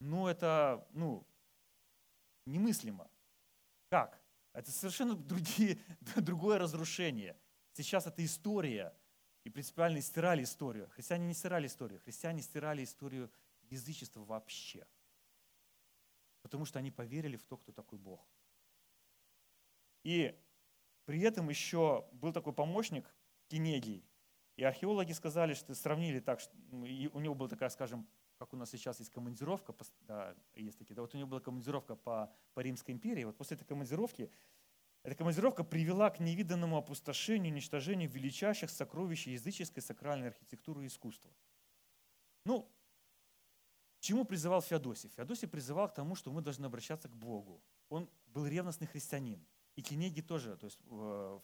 [0.00, 1.26] ну это ну,
[2.46, 3.10] немыслимо.
[3.90, 4.20] Как?
[4.52, 5.78] Это совершенно другие,
[6.16, 7.36] другое разрушение.
[7.72, 8.94] Сейчас это история,
[9.44, 10.88] и принципиально стирали историю.
[10.90, 13.30] Христиане не стирали историю, христиане стирали историю
[13.70, 14.86] язычества вообще.
[16.42, 18.26] Потому что они поверили в то, кто такой Бог.
[20.04, 20.38] И
[21.04, 23.12] при этом еще был такой помощник,
[23.48, 24.04] Кенегий.
[24.56, 26.80] И археологи сказали, что сравнили так, что ну,
[27.12, 28.06] у него была такая, скажем,
[28.38, 31.96] как у нас сейчас есть командировка, да, есть такие, да, вот у него была командировка
[31.96, 34.30] по, по Римской империи, вот после этой командировки,
[35.02, 41.30] эта командировка привела к невиданному опустошению, уничтожению величайших сокровищ языческой сакральной архитектуры и искусства.
[42.44, 42.70] Ну,
[44.00, 45.08] чему призывал Феодосий?
[45.10, 47.62] Феодосий призывал к тому, что мы должны обращаться к Богу.
[47.88, 49.46] Он был ревностный христианин.
[49.76, 50.80] И Кенеги тоже, то есть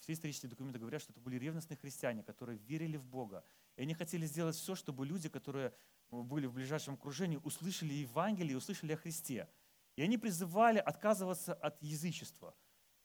[0.00, 3.44] все исторические документы говорят, что это были ревностные христиане, которые верили в Бога.
[3.76, 5.72] И они хотели сделать все, чтобы люди, которые
[6.10, 9.48] были в ближайшем окружении, услышали Евангелие услышали о Христе.
[9.94, 12.56] И они призывали отказываться от язычества.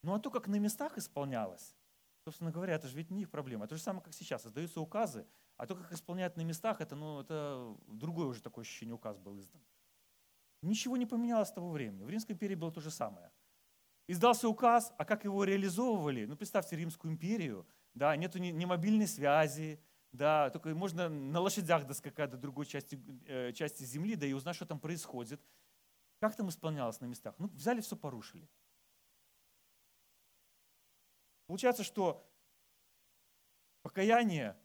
[0.02, 1.76] Ну а то, как на местах исполнялось,
[2.24, 3.66] собственно говоря, это же ведь не их проблема.
[3.66, 4.44] Это же самое, как сейчас.
[4.44, 8.96] Создаются указы, а то, как исполняют на местах, это, ну, это другое уже такое ощущение
[8.96, 9.62] указ был издан.
[10.62, 12.04] Ничего не поменялось с того времени.
[12.04, 13.32] В Римской империи было то же самое
[14.10, 16.26] издался указ, а как его реализовывали?
[16.26, 19.80] Ну, представьте Римскую империю, да, нету ни, ни мобильной связи,
[20.12, 24.56] да, только можно на лошадях доскакать до другой части, э, части земли, да и узнать,
[24.56, 25.40] что там происходит.
[26.20, 27.36] Как там исполнялось на местах?
[27.38, 28.50] Ну, взяли, все порушили.
[31.50, 32.32] Получается, что
[33.82, 34.56] покаяние,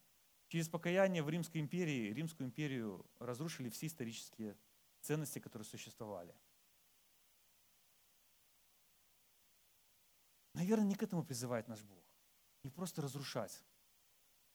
[0.49, 4.55] через покаяние в Римской империи, Римскую империю разрушили все исторические
[5.01, 6.35] ценности, которые существовали.
[10.53, 12.05] Наверное, не к этому призывает наш Бог.
[12.65, 13.65] Не просто разрушать.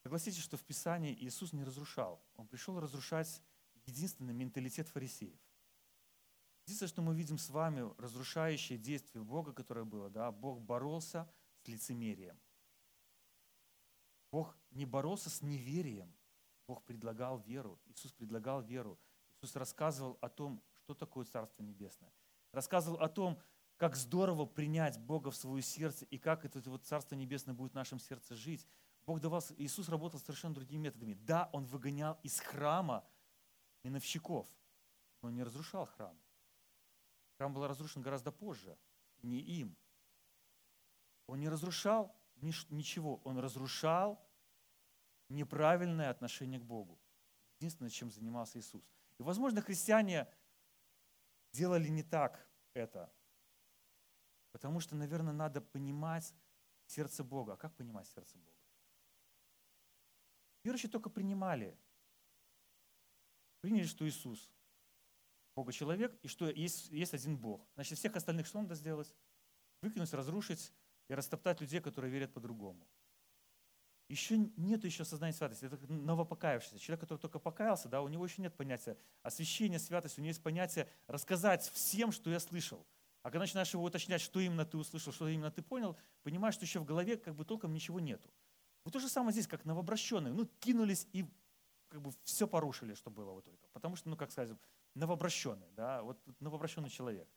[0.04, 2.24] Согласитесь, что в Писании Иисус не разрушал.
[2.36, 3.42] Он пришел разрушать
[3.88, 5.42] единственный менталитет фарисеев.
[6.68, 11.28] Единственное, что мы видим с вами, разрушающее действие Бога, которое было, да, Бог боролся
[11.63, 12.39] с лицемерием.
[14.32, 16.13] Бог не боролся с неверием,
[16.67, 17.80] Бог предлагал веру.
[17.88, 19.00] Иисус предлагал веру.
[19.32, 22.13] Иисус рассказывал о том, что такое Царство Небесное.
[22.52, 23.41] Рассказывал о том,
[23.78, 27.76] как здорово принять Бога в свое сердце и как это вот Царство Небесное будет в
[27.76, 28.67] нашем сердце жить.
[29.08, 31.15] Бог давал, Иисус работал совершенно другими методами.
[31.15, 33.04] Да, Он выгонял из храма
[33.84, 34.48] миновщиков,
[35.24, 36.15] но не разрушал храм.
[37.38, 38.78] Храм был разрушен гораздо позже,
[39.24, 39.76] не им.
[41.30, 44.20] Он не разрушал ничего, он разрушал
[45.30, 47.00] неправильное отношение к Богу.
[47.60, 48.84] Единственное, чем занимался Иисус.
[49.20, 50.28] И, возможно, христиане
[51.52, 53.13] делали не так это.
[54.52, 56.34] Потому что, наверное, надо понимать
[56.88, 57.54] сердце Бога.
[57.54, 58.58] А как понимать сердце Бога?
[60.63, 61.78] Верующие только принимали.
[63.62, 64.52] Приняли, что Иисус
[65.56, 67.68] Бога человек, и что есть, есть один Бог.
[67.76, 69.13] Значит, всех остальных что надо сделать?
[69.82, 70.74] Выкинуть, разрушить
[71.10, 72.88] и растоптать людей, которые верят по-другому.
[74.08, 75.65] Еще нет еще сознания святости.
[75.65, 76.80] Это новопокаявшийся.
[76.80, 80.19] Человек, который только покаялся, да, у него еще нет понятия освящения, святости.
[80.19, 82.88] У него есть понятие рассказать всем, что я слышал–
[83.22, 86.65] а когда начинаешь его уточнять, что именно ты услышал, что именно ты понял, понимаешь, что
[86.65, 88.30] еще в голове как бы толком ничего нету.
[88.86, 90.34] Вот то же самое здесь, как новообращенные.
[90.34, 91.26] Ну, кинулись и
[91.89, 93.67] как бы все порушили, что было вот только.
[93.74, 94.58] Потому что, ну, как сказать,
[94.95, 97.28] новообращенный, да, вот новообращенный человек.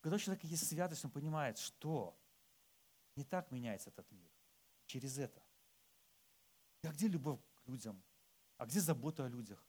[0.00, 2.18] Когда у человека есть святость, он понимает, что
[3.16, 4.30] не так меняется этот мир.
[4.86, 5.42] Через это.
[6.82, 8.02] А где любовь к людям?
[8.58, 9.64] А где забота о людях?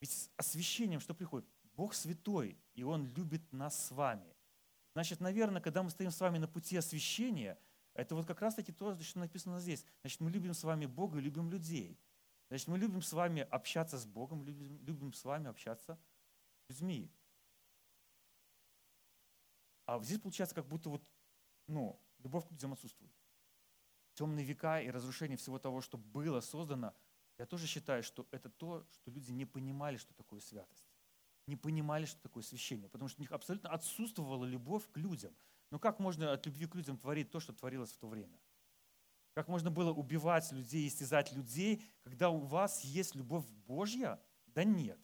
[0.00, 1.48] Ведь с освящением что приходит?
[1.74, 4.36] Бог святой, и Он любит нас с вами.
[4.92, 7.58] Значит, наверное, когда мы стоим с вами на пути освящения,
[7.94, 9.84] это вот как раз-таки то, что написано здесь.
[10.02, 11.98] Значит, мы любим с вами Бога и любим людей.
[12.48, 15.98] Значит, мы любим с вами общаться с Богом, любим, любим с вами общаться
[16.66, 17.10] с людьми.
[19.86, 21.04] А здесь получается, как будто вот,
[21.66, 23.12] ну, любовь к людям отсутствует.
[24.14, 26.94] Темные века и разрушение всего того, что было создано,
[27.38, 30.84] я тоже считаю, что это то, что люди не понимали, что такое святость.
[31.46, 35.34] Не понимали, что такое священие, потому что у них абсолютно отсутствовала любовь к людям.
[35.70, 38.38] Но как можно от любви к людям творить то, что творилось в то время?
[39.32, 44.20] Как можно было убивать людей, истязать людей, когда у вас есть любовь Божья?
[44.46, 45.00] Да нет.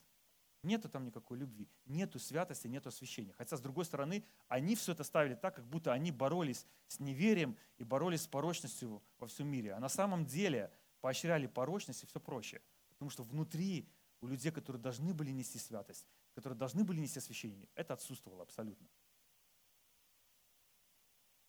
[0.66, 3.32] Нету там никакой любви, нету святости, нету освящения.
[3.34, 7.56] Хотя, с другой стороны, они все это ставили так, как будто они боролись с неверием
[7.78, 9.74] и боролись с порочностью во всем мире.
[9.74, 12.60] А на самом деле поощряли порочность и все проще.
[12.88, 13.88] Потому что внутри
[14.20, 18.88] у людей, которые должны были нести святость, которые должны были нести освящение, это отсутствовало абсолютно.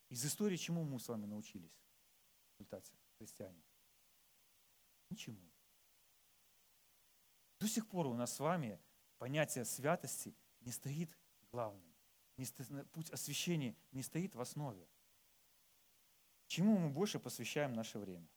[0.10, 3.64] Из истории чему мы с вами научились в результате, христиане?
[5.10, 5.42] Ничему.
[7.60, 8.80] До сих пор у нас с вами
[9.18, 11.18] понятие святости не стоит
[11.52, 11.84] главным.
[12.38, 14.88] Не стоит, путь освящения не стоит в основе.
[16.48, 18.28] Чему мы больше посвящаем наше время?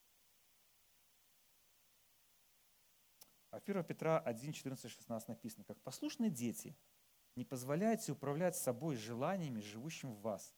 [3.51, 6.77] А 1 Петра 1, 14, 16 написано, как послушные дети,
[7.37, 10.55] не позволяйте управлять собой желаниями, живущим в вас,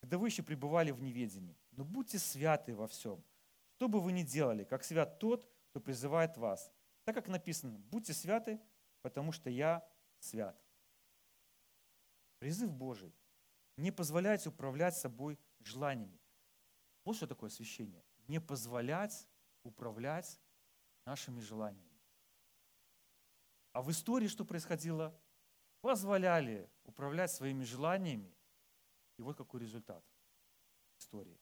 [0.00, 1.56] когда вы еще пребывали в неведении.
[1.72, 3.24] Но будьте святы во всем.
[3.76, 6.72] Что бы вы ни делали, как свят тот, кто призывает вас.
[7.04, 8.60] Так как написано, будьте святы,
[9.02, 9.86] потому что я
[10.18, 10.60] свят.
[12.38, 13.14] Призыв Божий.
[13.76, 16.20] Не позволяйте управлять собой желаниями.
[17.04, 18.04] Вот что такое освящение.
[18.28, 19.28] Не позволять
[19.62, 20.40] управлять
[21.04, 22.00] нашими желаниями.
[23.72, 25.18] А в истории что происходило?
[25.80, 28.34] Позволяли управлять своими желаниями.
[29.16, 30.04] И вот какой результат
[30.98, 31.38] истории.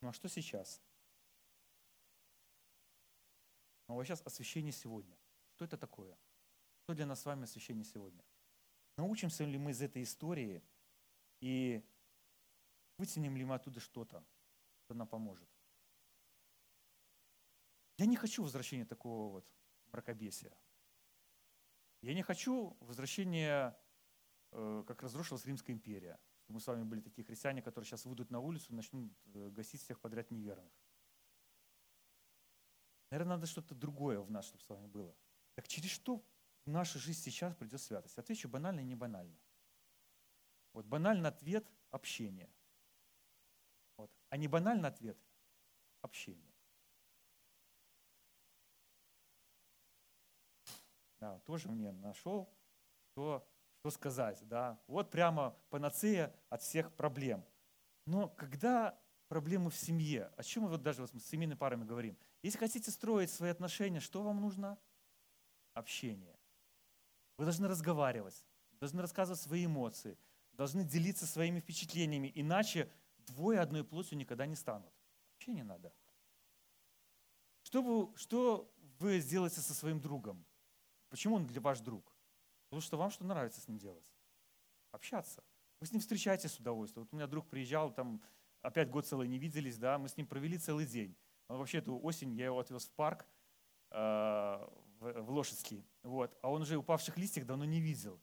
[0.00, 0.82] Ну а что сейчас?
[3.88, 5.16] Ну а сейчас освящение сегодня.
[5.62, 6.18] Что это такое?
[6.82, 8.24] Что для нас с вами освящение сегодня?
[8.96, 10.60] Научимся ли мы из этой истории
[11.40, 11.86] и
[12.98, 14.24] вытянем ли мы оттуда что-то,
[14.80, 15.48] что нам поможет?
[17.96, 19.46] Я не хочу возвращения такого вот
[19.92, 20.52] мракобесия.
[22.00, 23.78] Я не хочу возвращения,
[24.50, 26.18] э, как разрушилась Римская империя.
[26.48, 29.80] Мы с вами были такие христиане, которые сейчас выйдут на улицу и начнут э, гасить
[29.80, 30.72] всех подряд неверных.
[33.10, 35.14] Наверное, надо что-то другое в нас, чтобы с вами было.
[35.54, 36.24] Так через что
[36.64, 38.18] в нашу жизнь сейчас придет святость?
[38.18, 39.38] Отвечу банально и не банально.
[40.72, 42.50] Вот банальный ответ– общение.
[43.96, 44.10] Вот.
[44.30, 45.18] А не банальный ответ–
[46.00, 46.52] общение.
[51.22, 52.52] да, тоже мне нашел,
[53.12, 54.40] что, что сказать.
[54.48, 54.80] Да.
[54.88, 57.44] Вот прямо панацея от всех проблем.
[58.06, 62.18] Но когда проблемы в семье, о чем мы вот даже вот с семейными парами говорим,
[62.42, 64.76] если хотите строить свои отношения, что вам нужно?
[65.74, 66.38] Общение.
[67.38, 68.44] Вы должны разговаривать,
[68.78, 70.18] должны рассказывать свои эмоции,
[70.52, 74.92] должны делиться своими впечатлениями, иначе двое одной плотью никогда не станут.
[75.36, 75.92] Общение надо.
[77.62, 80.44] Что вы, что вы сделаете со своим другом?
[81.08, 82.14] Почему он для ваш друг?
[82.64, 84.12] Потому что вам что нравится с ним делать?
[84.90, 85.42] Общаться.
[85.80, 87.04] Вы с ним встречаетесь с удовольствием.
[87.04, 88.22] Вот у меня друг приезжал, там
[88.60, 91.16] опять год целый не виделись, да, мы с ним провели целый день.
[91.48, 93.26] Он вообще эту осень я его отвез в парк,
[93.90, 94.68] э,
[95.02, 95.84] в, Лошадский.
[96.02, 96.36] Вот.
[96.42, 98.20] А он уже упавших листьев давно не видел.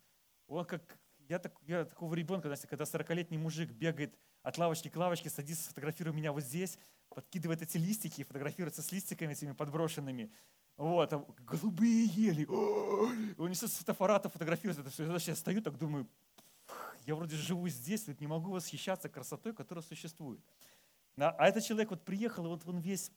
[0.48, 5.30] Он как, я, так, я такого ребенка, когда 40-летний мужик бегает от лавочки к лавочке,
[5.30, 10.32] садится, фотографирует меня вот здесь, подкидывает эти листики, фотографируется с листиками этими подброшенными.
[10.78, 12.46] Вот, а голубые ели.
[12.46, 15.12] Он несет с фотоаппарата, фотографирует это все.
[15.12, 16.08] Я сейчас стою, так думаю,
[17.06, 20.40] я вроде живу здесь, ведь не могу восхищаться красотой, которая существует.
[21.18, 23.12] А этот человек вот приехал, и вот он весь...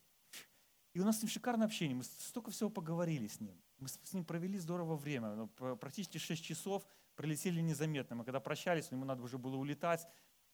[0.95, 1.97] И у нас с ним шикарное общение.
[1.97, 3.61] Мы столько всего поговорили с ним.
[3.79, 5.35] Мы с ним провели здорово время.
[5.35, 8.17] Ну, практически 6 часов пролетели незаметно.
[8.17, 10.07] Мы когда прощались, ему надо уже было улетать.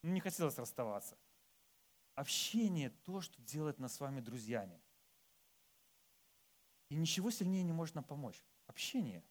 [0.03, 1.18] Ну, не хотелось расставаться.
[2.14, 4.80] Общение– то, что делает нас с вами друзьями.
[6.89, 8.43] И ничего сильнее не может нам помочь.
[8.66, 9.24] Общение.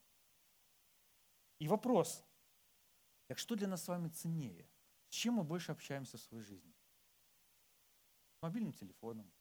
[1.59, 2.23] И вопрос,
[3.27, 4.69] так что для нас с вами ценнее?
[5.09, 6.73] С чем мы больше общаемся в своей жизни?
[8.41, 9.31] мобильным телефоном.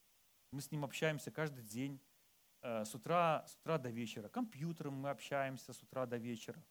[0.50, 2.00] Мы с ним общаемся каждый день,
[2.62, 4.28] э, с утра, с утра до вечера.
[4.28, 6.62] Компьютером мы общаемся с утра до вечера.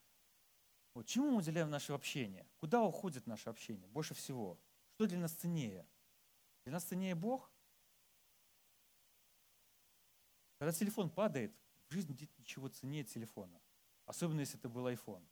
[0.93, 2.47] Вот чему мы уделяем наше общение?
[2.57, 4.57] Куда уходит наше общение больше всего?
[4.93, 5.85] Что для нас ценнее?
[6.63, 7.51] Для нас ценнее Бог?
[10.57, 11.53] Когда телефон падает,
[11.89, 13.61] в жизни нет ничего ценнее телефона.
[14.05, 15.27] Особенно, если это был iPhone.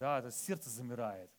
[0.00, 1.30] Да, это сердце замирает.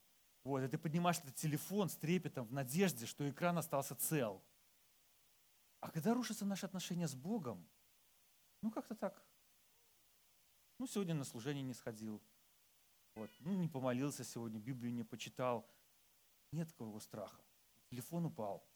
[0.44, 4.44] Вот, и ты поднимаешь этот телефон с трепетом, в надежде, что экран остался цел.
[5.86, 7.70] А когда рушатся наши отношения с Богом,
[8.64, 9.24] ну как-то так.
[10.80, 12.24] Ну, сегодня на служение не сходил.
[13.14, 15.70] Вот, ну, не помолился сегодня, Библию не почитал.
[16.52, 17.40] Нет такого страха.
[17.92, 18.68] Телефон упал.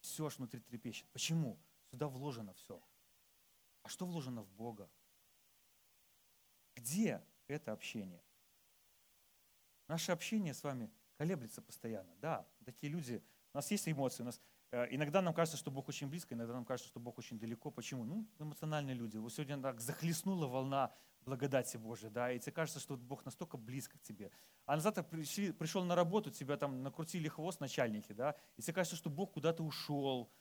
[0.00, 1.08] Все аж внутри трепещет.
[1.12, 1.58] Почему?
[1.90, 2.82] Сюда вложено все.
[3.82, 4.90] А что вложено в Бога?
[6.76, 8.22] Где это общение?
[9.88, 12.14] Наше общение с вами колеблется постоянно.
[12.16, 14.40] Да, такие люди, у нас есть эмоции, у нас
[14.72, 17.70] Иногда нам кажется, что Бог очень близко, иногда нам кажется, что Бог очень далеко.
[17.70, 18.04] Почему?
[18.04, 19.18] Ну, эмоциональные люди.
[19.18, 20.94] Вот сегодня так захлестнула волна
[21.26, 24.32] благодати Божией, да, и тебе кажется, что Бог настолько близко к тебе.
[24.64, 28.96] А назад пришли, пришел на работу, тебя там накрутили хвост начальники, да, и тебе кажется,
[28.96, 30.32] что Бог куда-то ушел,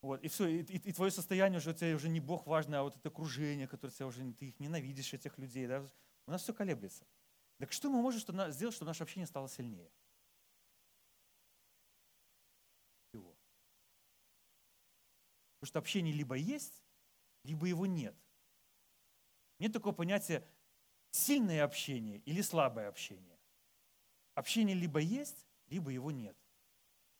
[0.00, 2.78] вот, и все, и, и, и твое состояние уже, у тебя уже не Бог важный,
[2.78, 5.66] а вот это окружение, которое тебя уже, ты их ненавидишь, этих людей.
[5.66, 5.88] Да?
[6.26, 7.04] У нас все колеблется.
[7.58, 8.20] Так что мы можем
[8.52, 9.90] сделать, чтобы наше общение стало сильнее?
[13.12, 13.34] Его.
[15.58, 16.82] Потому что общение либо есть,
[17.42, 18.14] либо его нет.
[19.58, 20.46] Нет такого понятия
[21.10, 23.38] сильное общение или слабое общение.
[24.34, 26.36] Общение либо есть, либо его нет.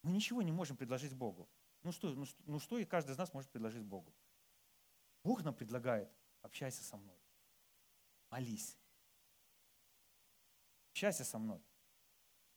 [0.03, 1.49] Мы ничего не можем предложить Богу.
[1.83, 4.15] Ну что, ну, что, ну что и каждый из нас может предложить Богу?
[5.25, 6.09] Бог нам предлагает,
[6.43, 7.19] общайся со мной,
[8.31, 8.77] молись,
[10.91, 11.61] общайся со мной.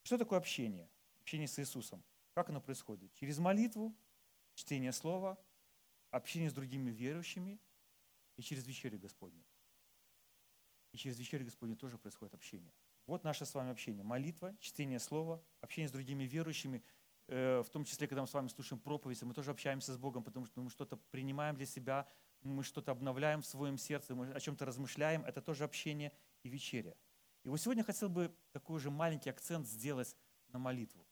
[0.03, 0.89] Что такое общение?
[1.21, 2.03] Общение с Иисусом.
[2.33, 3.13] Как оно происходит?
[3.13, 3.95] Через молитву,
[4.53, 5.37] чтение слова,
[6.11, 7.59] общение с другими верующими
[8.37, 9.43] и через вечерю Господню.
[10.91, 12.73] И через вечерю Господню тоже происходит общение.
[13.07, 14.03] Вот наше с вами общение.
[14.03, 16.83] Молитва, чтение слова, общение с другими верующими–
[17.33, 20.21] Э, в том числе, когда мы с вами слушаем проповеди, мы тоже общаемся с Богом,
[20.21, 22.05] потому что мы что-то принимаем для себя,
[22.41, 25.23] мы что-то обновляем в своем сердце, мы о чем-то размышляем.
[25.23, 26.11] Это тоже общение
[26.43, 26.93] и вечеря.
[27.43, 30.13] И вот сегодня хотел бы такой же маленький акцент сделать
[30.49, 31.07] на молитву.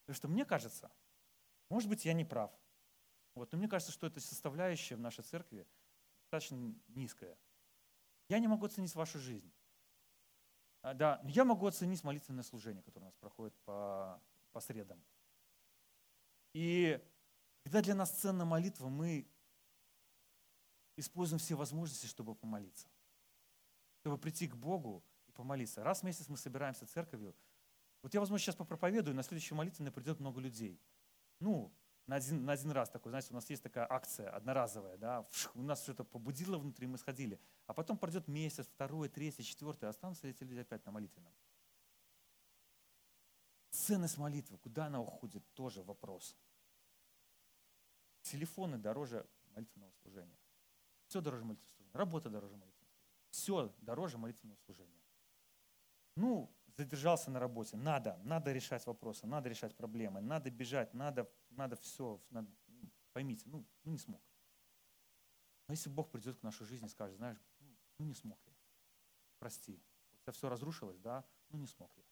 [0.00, 0.90] Потому что мне кажется,
[1.68, 2.50] может быть, я не прав.
[3.38, 5.66] Вот, но мне кажется, что эта составляющая в нашей церкви
[6.22, 7.38] достаточно низкая.
[8.28, 9.50] Я не могу оценить вашу жизнь.
[10.82, 14.20] А, да, но я могу оценить молитвенное служение, которое у нас проходит по,
[14.52, 15.02] по средам.
[16.52, 17.00] И
[17.64, 19.26] когда для нас ценна молитва, мы
[20.96, 22.88] используем все возможности, чтобы помолиться.
[24.00, 25.82] Чтобы прийти к Богу и помолиться.
[25.84, 27.34] Раз в месяц мы собираемся церковью.
[28.02, 30.80] Вот я, возможно, сейчас попроповедую, на следующей молитвенной придет много людей.
[31.40, 31.72] Ну,
[32.08, 35.62] на один, на один раз такой, знаете, у нас есть такая акция одноразовая, да, у
[35.62, 37.38] нас что-то побудило внутри, мы сходили.
[37.66, 41.32] А потом пройдет месяц, второй, третий, четвертый, останутся эти люди опять на молитвенном.
[43.70, 46.34] Ценность молитвы, куда она уходит, тоже вопрос.
[48.22, 50.38] Телефоны дороже молитвенного служения.
[51.08, 51.94] Все дороже молитвенного служения.
[51.94, 53.28] Работа дороже молитвенного служения.
[53.30, 55.02] Все дороже молитвенного служения.
[56.16, 57.76] Ну, задержался на работе.
[57.76, 62.22] Надо, надо решать вопросы, надо решать проблемы, надо бежать, надо, надо все.
[62.30, 62.48] Надо,
[63.12, 64.22] поймите, ну, ну не смог.
[65.66, 68.52] Но если Бог придет к нашей жизни и скажет, знаешь, ну, ну не смог я.
[69.38, 69.82] Прости.
[70.14, 71.24] У тебя все разрушилось, да?
[71.50, 72.04] Ну не смог я.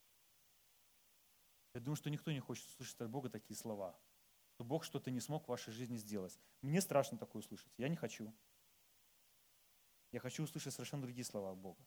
[1.75, 3.97] Я думаю, что никто не хочет услышать от Бога такие слова,
[4.55, 6.39] что Бог что-то не смог в вашей жизни сделать.
[6.61, 7.73] Мне страшно такое услышать.
[7.79, 8.35] Я не хочу.
[10.11, 11.87] Я хочу услышать совершенно другие слова от Бога.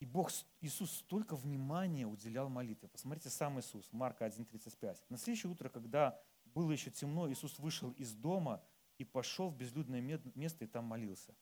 [0.00, 0.30] И Бог,
[0.60, 2.88] Иисус столько внимания уделял молитве.
[2.88, 4.98] Посмотрите, сам Иисус, Марка 1.35.
[5.08, 8.62] На следующее утро, когда было еще темно, Иисус вышел из дома
[8.98, 11.34] и пошел в безлюдное место и там молился.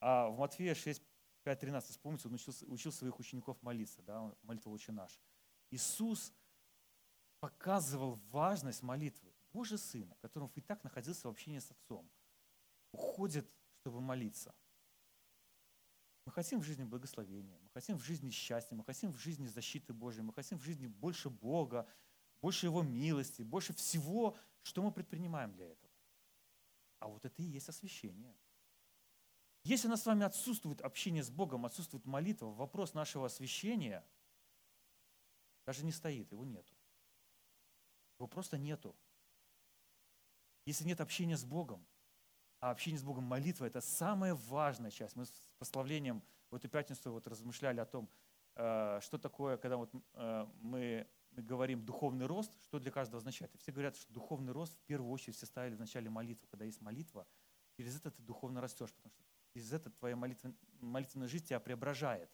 [0.00, 1.02] А в Матфея 6,
[1.42, 5.20] 5, 13, вспомните, он учил, учил своих учеников молиться, да, молитва «Отче наш».
[5.70, 6.32] Иисус
[7.40, 9.32] показывал важность молитвы.
[9.52, 12.08] Божий Сын, которым и так находился в общении с Отцом,
[12.92, 13.50] уходит,
[13.80, 14.54] чтобы молиться.
[16.28, 19.94] Мы хотим в жизни благословения, мы хотим в жизни счастья, мы хотим в жизни защиты
[19.94, 21.88] Божьей, мы хотим в жизни больше Бога,
[22.42, 25.90] больше Его милости, больше всего, что мы предпринимаем для этого.
[26.98, 28.36] А вот это и есть освящение.
[29.64, 34.06] Если у нас с вами отсутствует общение с Богом, отсутствует молитва, вопрос нашего освящения–
[35.64, 36.74] даже не стоит, его нету.
[38.18, 38.94] Его просто нету.
[40.66, 41.86] Если нет общения с Богом,
[42.60, 45.16] а общение с Богом, молитва– это самая важная часть.
[45.16, 48.08] Мы с прославлением в эту пятницу вот размышляли о том,
[48.56, 51.06] э, что такое, когда вот э, мы
[51.36, 53.54] говорим духовный рост, что для каждого означает?
[53.54, 56.46] И все говорят, что духовный рост в первую очередь все ставили в начале молитвы.
[56.50, 57.26] Когда есть молитва,
[57.76, 62.30] через это ты духовно растешь, потому что через это твоя молитва, молитвенная жизнь тебя преображает.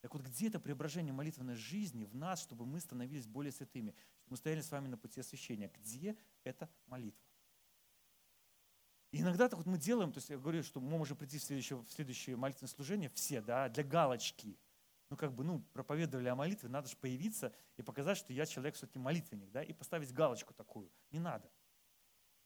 [0.00, 4.30] Так вот, где это преображение молитвенной жизни в нас, чтобы мы становились более святыми, чтобы
[4.30, 5.68] мы стояли с вами на пути освящения?
[5.68, 7.29] Где эта молитва?
[9.12, 11.78] Иногда так вот мы делаем, то есть я говорю, что мы можем прийти в следующее,
[11.80, 14.56] в следующее молитвенное служение все, да, для галочки.
[15.08, 18.76] Ну, как бы, ну, проповедовали о молитве, надо же появиться и показать, что я человек
[18.76, 20.92] все-таки молитвенник, да, и поставить галочку такую.
[21.10, 21.50] Не надо.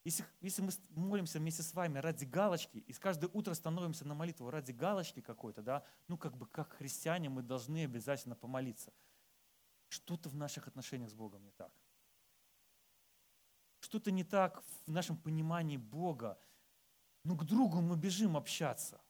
[0.05, 4.51] Если, если мы молимся вместе с вами ради галочки, и каждое утро становимся на молитву
[4.51, 8.93] ради галочки какой-то, да, ну, как бы, как христиане мы должны обязательно помолиться.
[9.89, 11.73] Что-то в наших отношениях с Богом не так.
[13.81, 16.39] Что-то не так в нашем понимании Бога,
[17.25, 19.01] ну, к другу мы бежим общаться.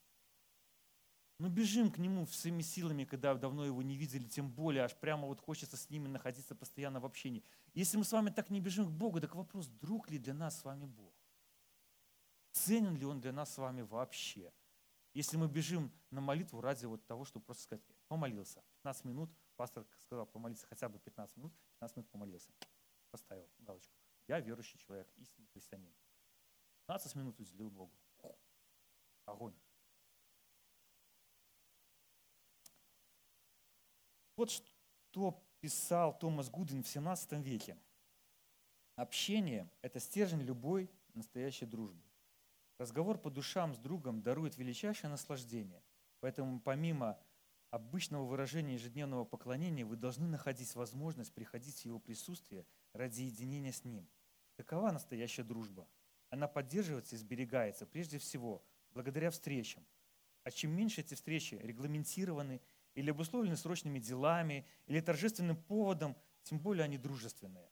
[1.41, 5.27] Ну, бежим к нему всеми силами, когда давно его не видели, тем более, аж прямо
[5.27, 7.43] вот хочется с ними находиться постоянно в общении.
[7.75, 10.61] Если мы с вами так не бежим к Богу, так вопрос, друг ли для нас
[10.61, 11.13] с вами Бог?
[12.53, 14.53] Ценен ли Он для нас с вами вообще?
[15.13, 19.85] Если мы бежим на молитву ради вот того, чтобы просто сказать, помолился, 15 минут, пастор
[19.99, 22.53] сказал помолиться хотя бы 15 минут, 15 минут помолился,
[23.11, 23.93] поставил галочку.
[24.29, 25.93] Я верующий человек, истинный христианин.
[26.87, 27.93] 15 минут уделил Богу.
[29.27, 29.55] Огонь.
[34.37, 37.79] Вот что писал Томас Гудвин в 17 веке.
[38.97, 42.03] Общение– это стержень любой настоящей дружбы.
[42.79, 45.83] Разговор по душам с другом дарует величайшее наслаждение.
[46.21, 47.19] Поэтому помимо
[47.71, 53.85] обычного выражения ежедневного поклонения вы должны находить возможность приходить в его присутствие ради единения с
[53.85, 54.09] ним.
[54.57, 55.89] Такова настоящая дружба.
[56.31, 58.65] Она поддерживается и сберегается прежде всего
[58.95, 59.85] благодаря встречам.
[60.45, 62.61] А чем меньше эти встречи регламентированы
[62.95, 67.71] или обусловлены срочными делами, или торжественным поводом, тем более они дружественные.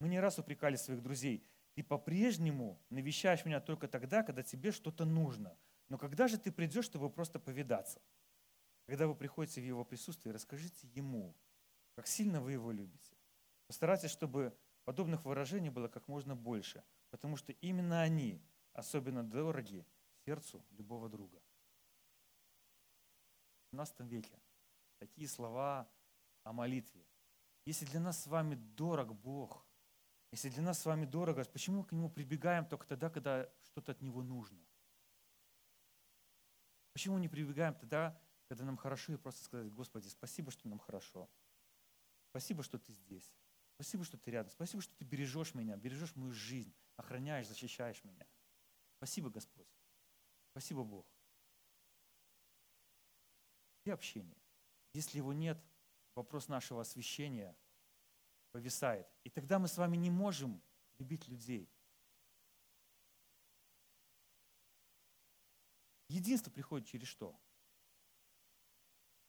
[0.00, 1.44] Мы не раз упрекали своих друзей,
[1.74, 5.56] ты по-прежнему навещаешь меня только тогда, когда тебе что-то нужно.
[5.88, 8.00] Но когда же ты придешь, чтобы просто повидаться?
[8.86, 11.36] Когда вы приходите в его присутствие, расскажите ему,
[11.94, 13.16] как сильно вы его любите.
[13.66, 18.40] Постарайтесь, чтобы подобных выражений было как можно больше, потому что именно они
[18.72, 19.84] особенно дороги
[20.28, 21.42] сердцу любого друга.
[23.64, 24.38] В 17 веке
[24.98, 25.90] такие слова
[26.44, 27.06] о молитве.
[27.64, 29.66] Если для нас с вами дорог Бог,
[30.30, 33.92] если для нас с вами дорого, почему мы к Нему прибегаем только тогда, когда что-то
[33.92, 34.62] от Него нужно?
[36.92, 41.30] Почему не прибегаем тогда, когда нам хорошо, и просто сказать, Господи, спасибо, что нам хорошо.
[42.30, 43.32] Спасибо, что Ты здесь.
[43.76, 44.50] Спасибо, что Ты рядом.
[44.50, 48.26] Спасибо, что Ты бережешь меня, бережешь мою жизнь, охраняешь, защищаешь меня.
[48.98, 49.77] Спасибо, Господь.
[50.58, 51.06] Спасибо, Бог.
[53.84, 54.36] И общение.
[54.92, 55.56] Если его нет,
[56.16, 57.56] вопрос нашего освящения
[58.50, 59.06] повисает.
[59.22, 60.60] И тогда мы с вами не можем
[60.98, 61.70] любить людей.
[66.08, 67.38] Единство приходит через что?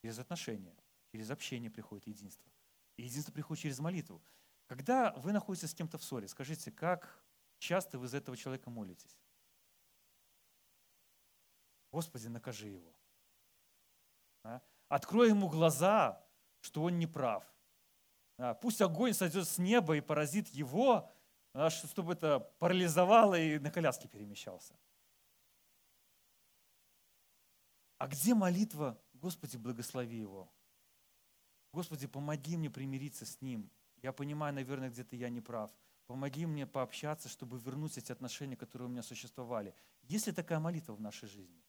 [0.02, 0.76] Через отношения,
[1.12, 2.52] через общение приходит единство.
[2.98, 4.20] И единство приходит через молитву.
[4.66, 7.24] Когда вы находитесь с кем-то в ссоре, скажите, как
[7.60, 9.16] часто вы за этого человека молитесь?
[11.92, 12.94] Господи, накажи его.
[14.44, 14.62] А?
[14.88, 16.24] Открой ему глаза,
[16.62, 17.44] что он не прав.
[18.38, 18.54] А?
[18.54, 21.10] Пусть огонь сойдет с неба и поразит его,
[21.54, 24.78] а, чтобы это парализовало и на коляске перемещался.
[27.98, 29.02] А где молитва?
[29.14, 30.50] Господи, благослови его.
[31.74, 33.70] Господи, помоги мне примириться с ним.
[34.02, 35.72] Я понимаю, наверное, где-то я не прав.
[36.08, 39.76] Помоги мне пообщаться, чтобы вернуть эти отношения, которые у меня существовали.
[40.04, 41.62] Есть ли такая молитва в нашей жизни?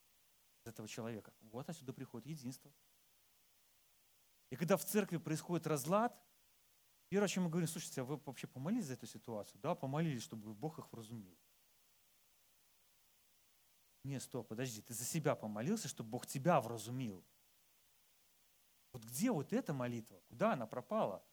[0.70, 1.32] Этого человека.
[1.40, 2.72] Вот отсюда приходит единство.
[4.50, 6.18] И когда в церкви происходит разлад,
[7.08, 9.60] первое, о чем мы говорим, слушайте, а вы вообще помолились за эту ситуацию?
[9.60, 11.36] Да, помолились, чтобы Бог их вразумил.
[14.02, 17.24] Не, стоп, подожди, ты за себя помолился, чтобы Бог тебя вразумил.
[18.92, 20.20] Вот где вот эта молитва?
[20.28, 21.24] Куда она пропала?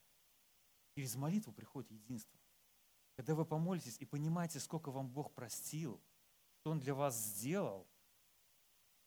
[0.96, 2.40] Через молитву приходит единство.
[3.16, 6.04] Когда вы помолитесь и понимаете, сколько вам Бог простил,
[6.60, 7.88] что Он для вас сделал–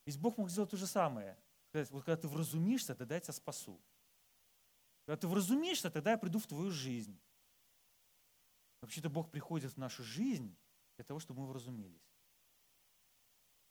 [0.05, 1.39] ведь Бог мог сделать то же самое.
[1.69, 3.81] Сказать, вот когда ты вразумишься, тогда я тебя спасу.
[5.07, 7.21] Когда ты вразумишься, тогда я приду в твою жизнь.
[8.81, 10.57] Вообще-то Бог приходит в нашу жизнь
[10.97, 12.11] для того, чтобы мы вразумились.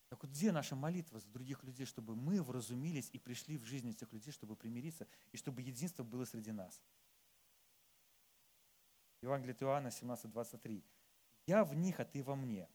[0.10, 3.90] Так вот где наша молитва за других людей, чтобы мы вразумились и пришли в жизнь
[3.90, 6.82] этих людей, чтобы примириться, и чтобы единство было среди нас?
[9.22, 10.84] Евангелие от Иоанна 17:23.
[11.46, 12.70] «Я в них, а ты во мне,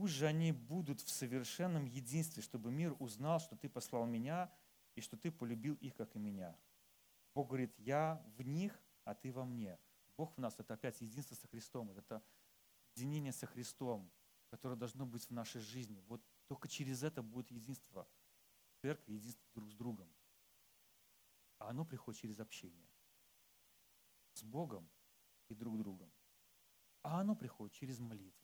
[0.00, 4.50] Пусть же они будут в совершенном единстве, чтобы мир узнал, что ты послал меня
[4.94, 6.58] и что ты полюбил их, как и меня.
[7.34, 9.78] Бог говорит, я в них, а ты во мне.
[10.16, 12.22] Бог в нас, это опять единство со Христом, это
[12.94, 14.10] единение со Христом,
[14.48, 16.02] которое должно быть в нашей жизни.
[16.08, 18.08] Вот только через это будет единство
[18.80, 20.10] церкви, единство друг с другом.
[21.58, 22.88] А оно приходит через общение
[24.32, 24.88] с Богом
[25.50, 26.10] и друг другом.
[27.02, 28.39] А оно приходит через молитву.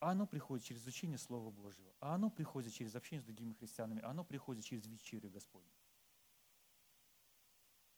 [0.00, 1.92] А оно приходит через изучение Слова Божьего.
[2.00, 4.00] А оно приходит через общение с другими христианами.
[4.02, 5.72] А оно приходит через вечерю Господню.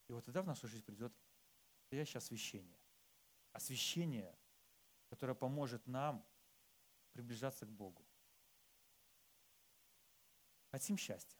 [0.08, 1.12] И вот тогда в нашу жизнь придет
[1.82, 2.78] настоящее освящение.
[3.52, 4.36] Освящение,
[5.08, 6.24] которое поможет нам
[7.12, 8.04] приближаться к Богу.
[10.70, 11.38] Хотим счастья,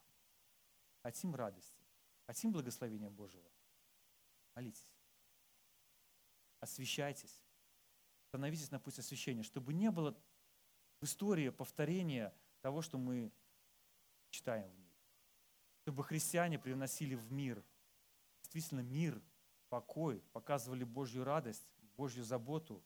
[1.02, 1.80] хотим радости,
[2.26, 3.48] хотим благословения Божьего.
[4.54, 4.90] Молитесь.
[6.58, 7.40] Освящайтесь.
[8.26, 10.20] Становитесь на путь освящения, чтобы не было
[11.00, 13.32] в истории повторения того, что мы
[14.30, 14.94] читаем в ней.
[15.82, 17.64] Чтобы христиане приносили в мир
[18.42, 19.22] действительно мир,
[19.68, 22.84] покой, показывали Божью радость, Божью заботу,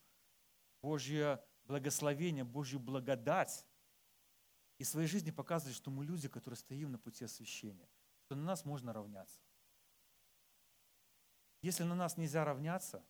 [0.82, 3.66] Божье благословение, Божью благодать.
[4.78, 7.88] И своей жизни показывали, что мы люди, которые стоим на пути освящения,
[8.24, 9.40] что на нас можно равняться.
[11.62, 13.02] Если на нас нельзя равняться,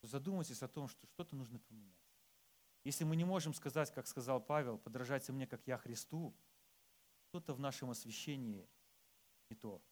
[0.00, 2.03] то задумайтесь о том, что что-то нужно поменять.
[2.84, 6.34] Если мы не можем сказать, как сказал Павел, подражайте мне, как я Христу,
[7.28, 8.68] что-то в нашем освящении
[9.48, 9.82] не то.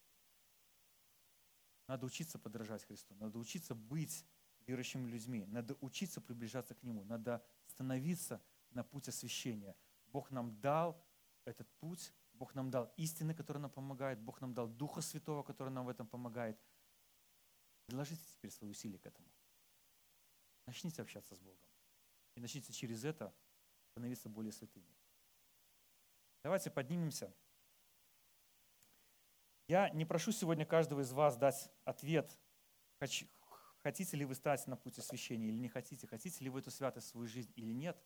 [1.88, 4.24] Надо учиться подражать Христу, надо учиться быть
[4.66, 8.40] верующими людьми, надо учиться приближаться к Нему, надо становиться
[8.70, 9.74] на путь освящения.
[10.06, 11.02] Бог нам дал
[11.44, 15.70] этот путь, Бог нам дал истины, которые нам помогают, Бог нам дал Духа Святого, который
[15.70, 16.58] нам в этом помогает–
[17.86, 19.28] Приложите теперь свои усилия к этому.
[20.66, 21.71] Начните общаться с Богом.
[22.34, 23.34] И начните через это
[23.90, 24.96] становиться более святыми.
[26.42, 27.34] Давайте поднимемся.
[29.68, 32.38] Я не прошу сегодня каждого из вас дать ответ,
[33.82, 37.06] хотите ли вы стать на пути освящения или не хотите, хотите ли вы эту святость
[37.06, 38.02] в свою жизнь или нет,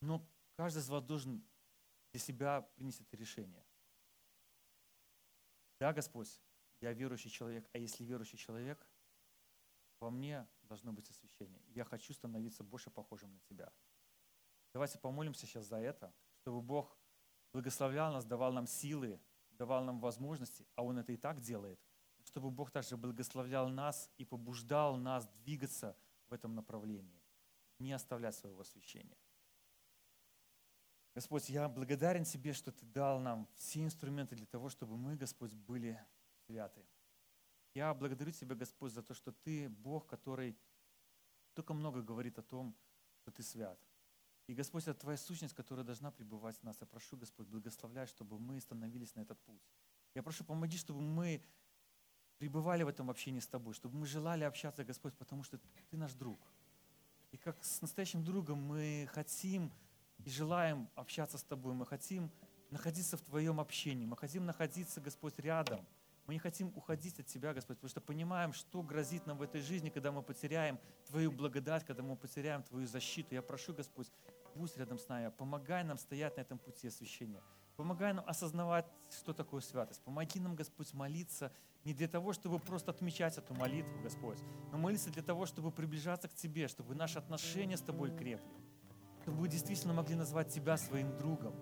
[0.00, 0.26] но
[0.56, 1.44] каждый из вас должен
[2.12, 3.64] для себя принять это решение.
[5.80, 6.40] Да, Господь,
[6.80, 8.88] я верующий человек, а если верующий человек,
[10.00, 11.60] во мне должно быть освящение.
[11.68, 13.72] Я хочу становиться больше похожим на Тебя.
[14.72, 16.96] Давайте помолимся сейчас за это, чтобы Бог
[17.52, 21.80] благословлял нас, давал нам силы, давал нам возможности, а Он это и так делает,
[22.24, 25.96] чтобы Бог также благословлял нас и побуждал нас двигаться
[26.28, 27.22] в этом направлении,
[27.78, 29.16] не оставлять своего освящения.
[31.14, 35.54] Господь, я благодарен Тебе, что Ты дал нам все инструменты для того, чтобы мы, Господь,
[35.54, 35.98] были
[36.46, 36.84] святы.
[37.74, 40.56] Я благодарю Тебя, Господь, за то, что Ты Бог, который
[41.54, 42.74] только много говорит о том,
[43.20, 43.78] что Ты свят.
[44.46, 46.80] И, Господь, это Твоя сущность, которая должна пребывать в нас.
[46.80, 49.62] Я прошу, Господь, благословляй, чтобы мы становились на этот путь.
[50.14, 51.42] Я прошу, помоги, чтобы мы
[52.38, 55.58] пребывали в этом общении с Тобой, чтобы мы желали общаться, Господь, потому что
[55.90, 56.40] Ты наш друг.
[57.30, 59.70] И как с настоящим другом мы хотим
[60.24, 62.30] и желаем общаться с Тобой, мы хотим
[62.70, 65.86] находиться в Твоем общении, мы хотим находиться, Господь, рядом–
[66.28, 69.62] мы не хотим уходить от Тебя, Господь, потому что понимаем, что грозит нам в этой
[69.62, 73.34] жизни, когда мы потеряем Твою благодать, когда мы потеряем Твою защиту.
[73.34, 74.12] Я прошу, Господь,
[74.54, 77.40] будь рядом с нами, помогай нам стоять на этом пути освящения.
[77.76, 80.02] Помогай нам осознавать, что такое святость.
[80.02, 81.50] Помоги нам, Господь, молиться
[81.84, 84.38] не для того, чтобы просто отмечать эту молитву, Господь,
[84.70, 88.52] но молиться для того, чтобы приближаться к Тебе, чтобы наши отношения с Тобой крепли,
[89.22, 91.54] чтобы мы действительно могли назвать Тебя своим другом,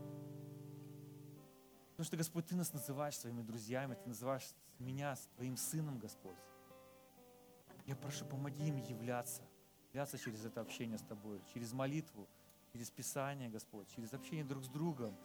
[2.06, 6.38] Потому что, Господь, Ты нас называешь своими друзьями, Ты называешь меня Твоим сыном, Господь.
[7.84, 9.42] Я прошу, помоги им являться,
[9.88, 12.28] являться через это общение с Тобой, через молитву,
[12.72, 15.16] через Писание, Господь, через общение друг с другом,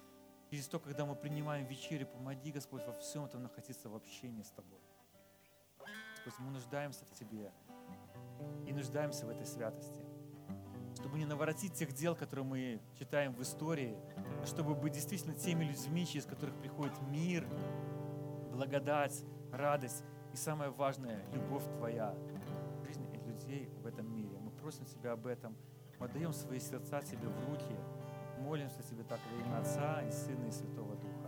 [0.50, 4.50] через то, когда мы принимаем вечерю, помоги, Господь, во всем этом находиться в общении с
[4.50, 4.82] Тобой.
[6.26, 7.54] Господь, мы нуждаемся в Тебе
[8.66, 10.01] и нуждаемся в этой святости
[11.02, 13.98] чтобы не наворотить тех дел, которые мы читаем в истории,
[14.40, 17.48] но чтобы быть действительно теми людьми, через которых приходит мир,
[18.52, 22.16] благодать, радость и самое важное, любовь Твоя,
[22.86, 24.38] жизнь людей в этом мире.
[24.40, 25.58] Мы просим Тебя об этом,
[26.00, 27.76] мы отдаем свои сердца Тебе в руки,
[28.38, 31.21] молимся Тебе так во имя Отца и Сына и Святого Духа.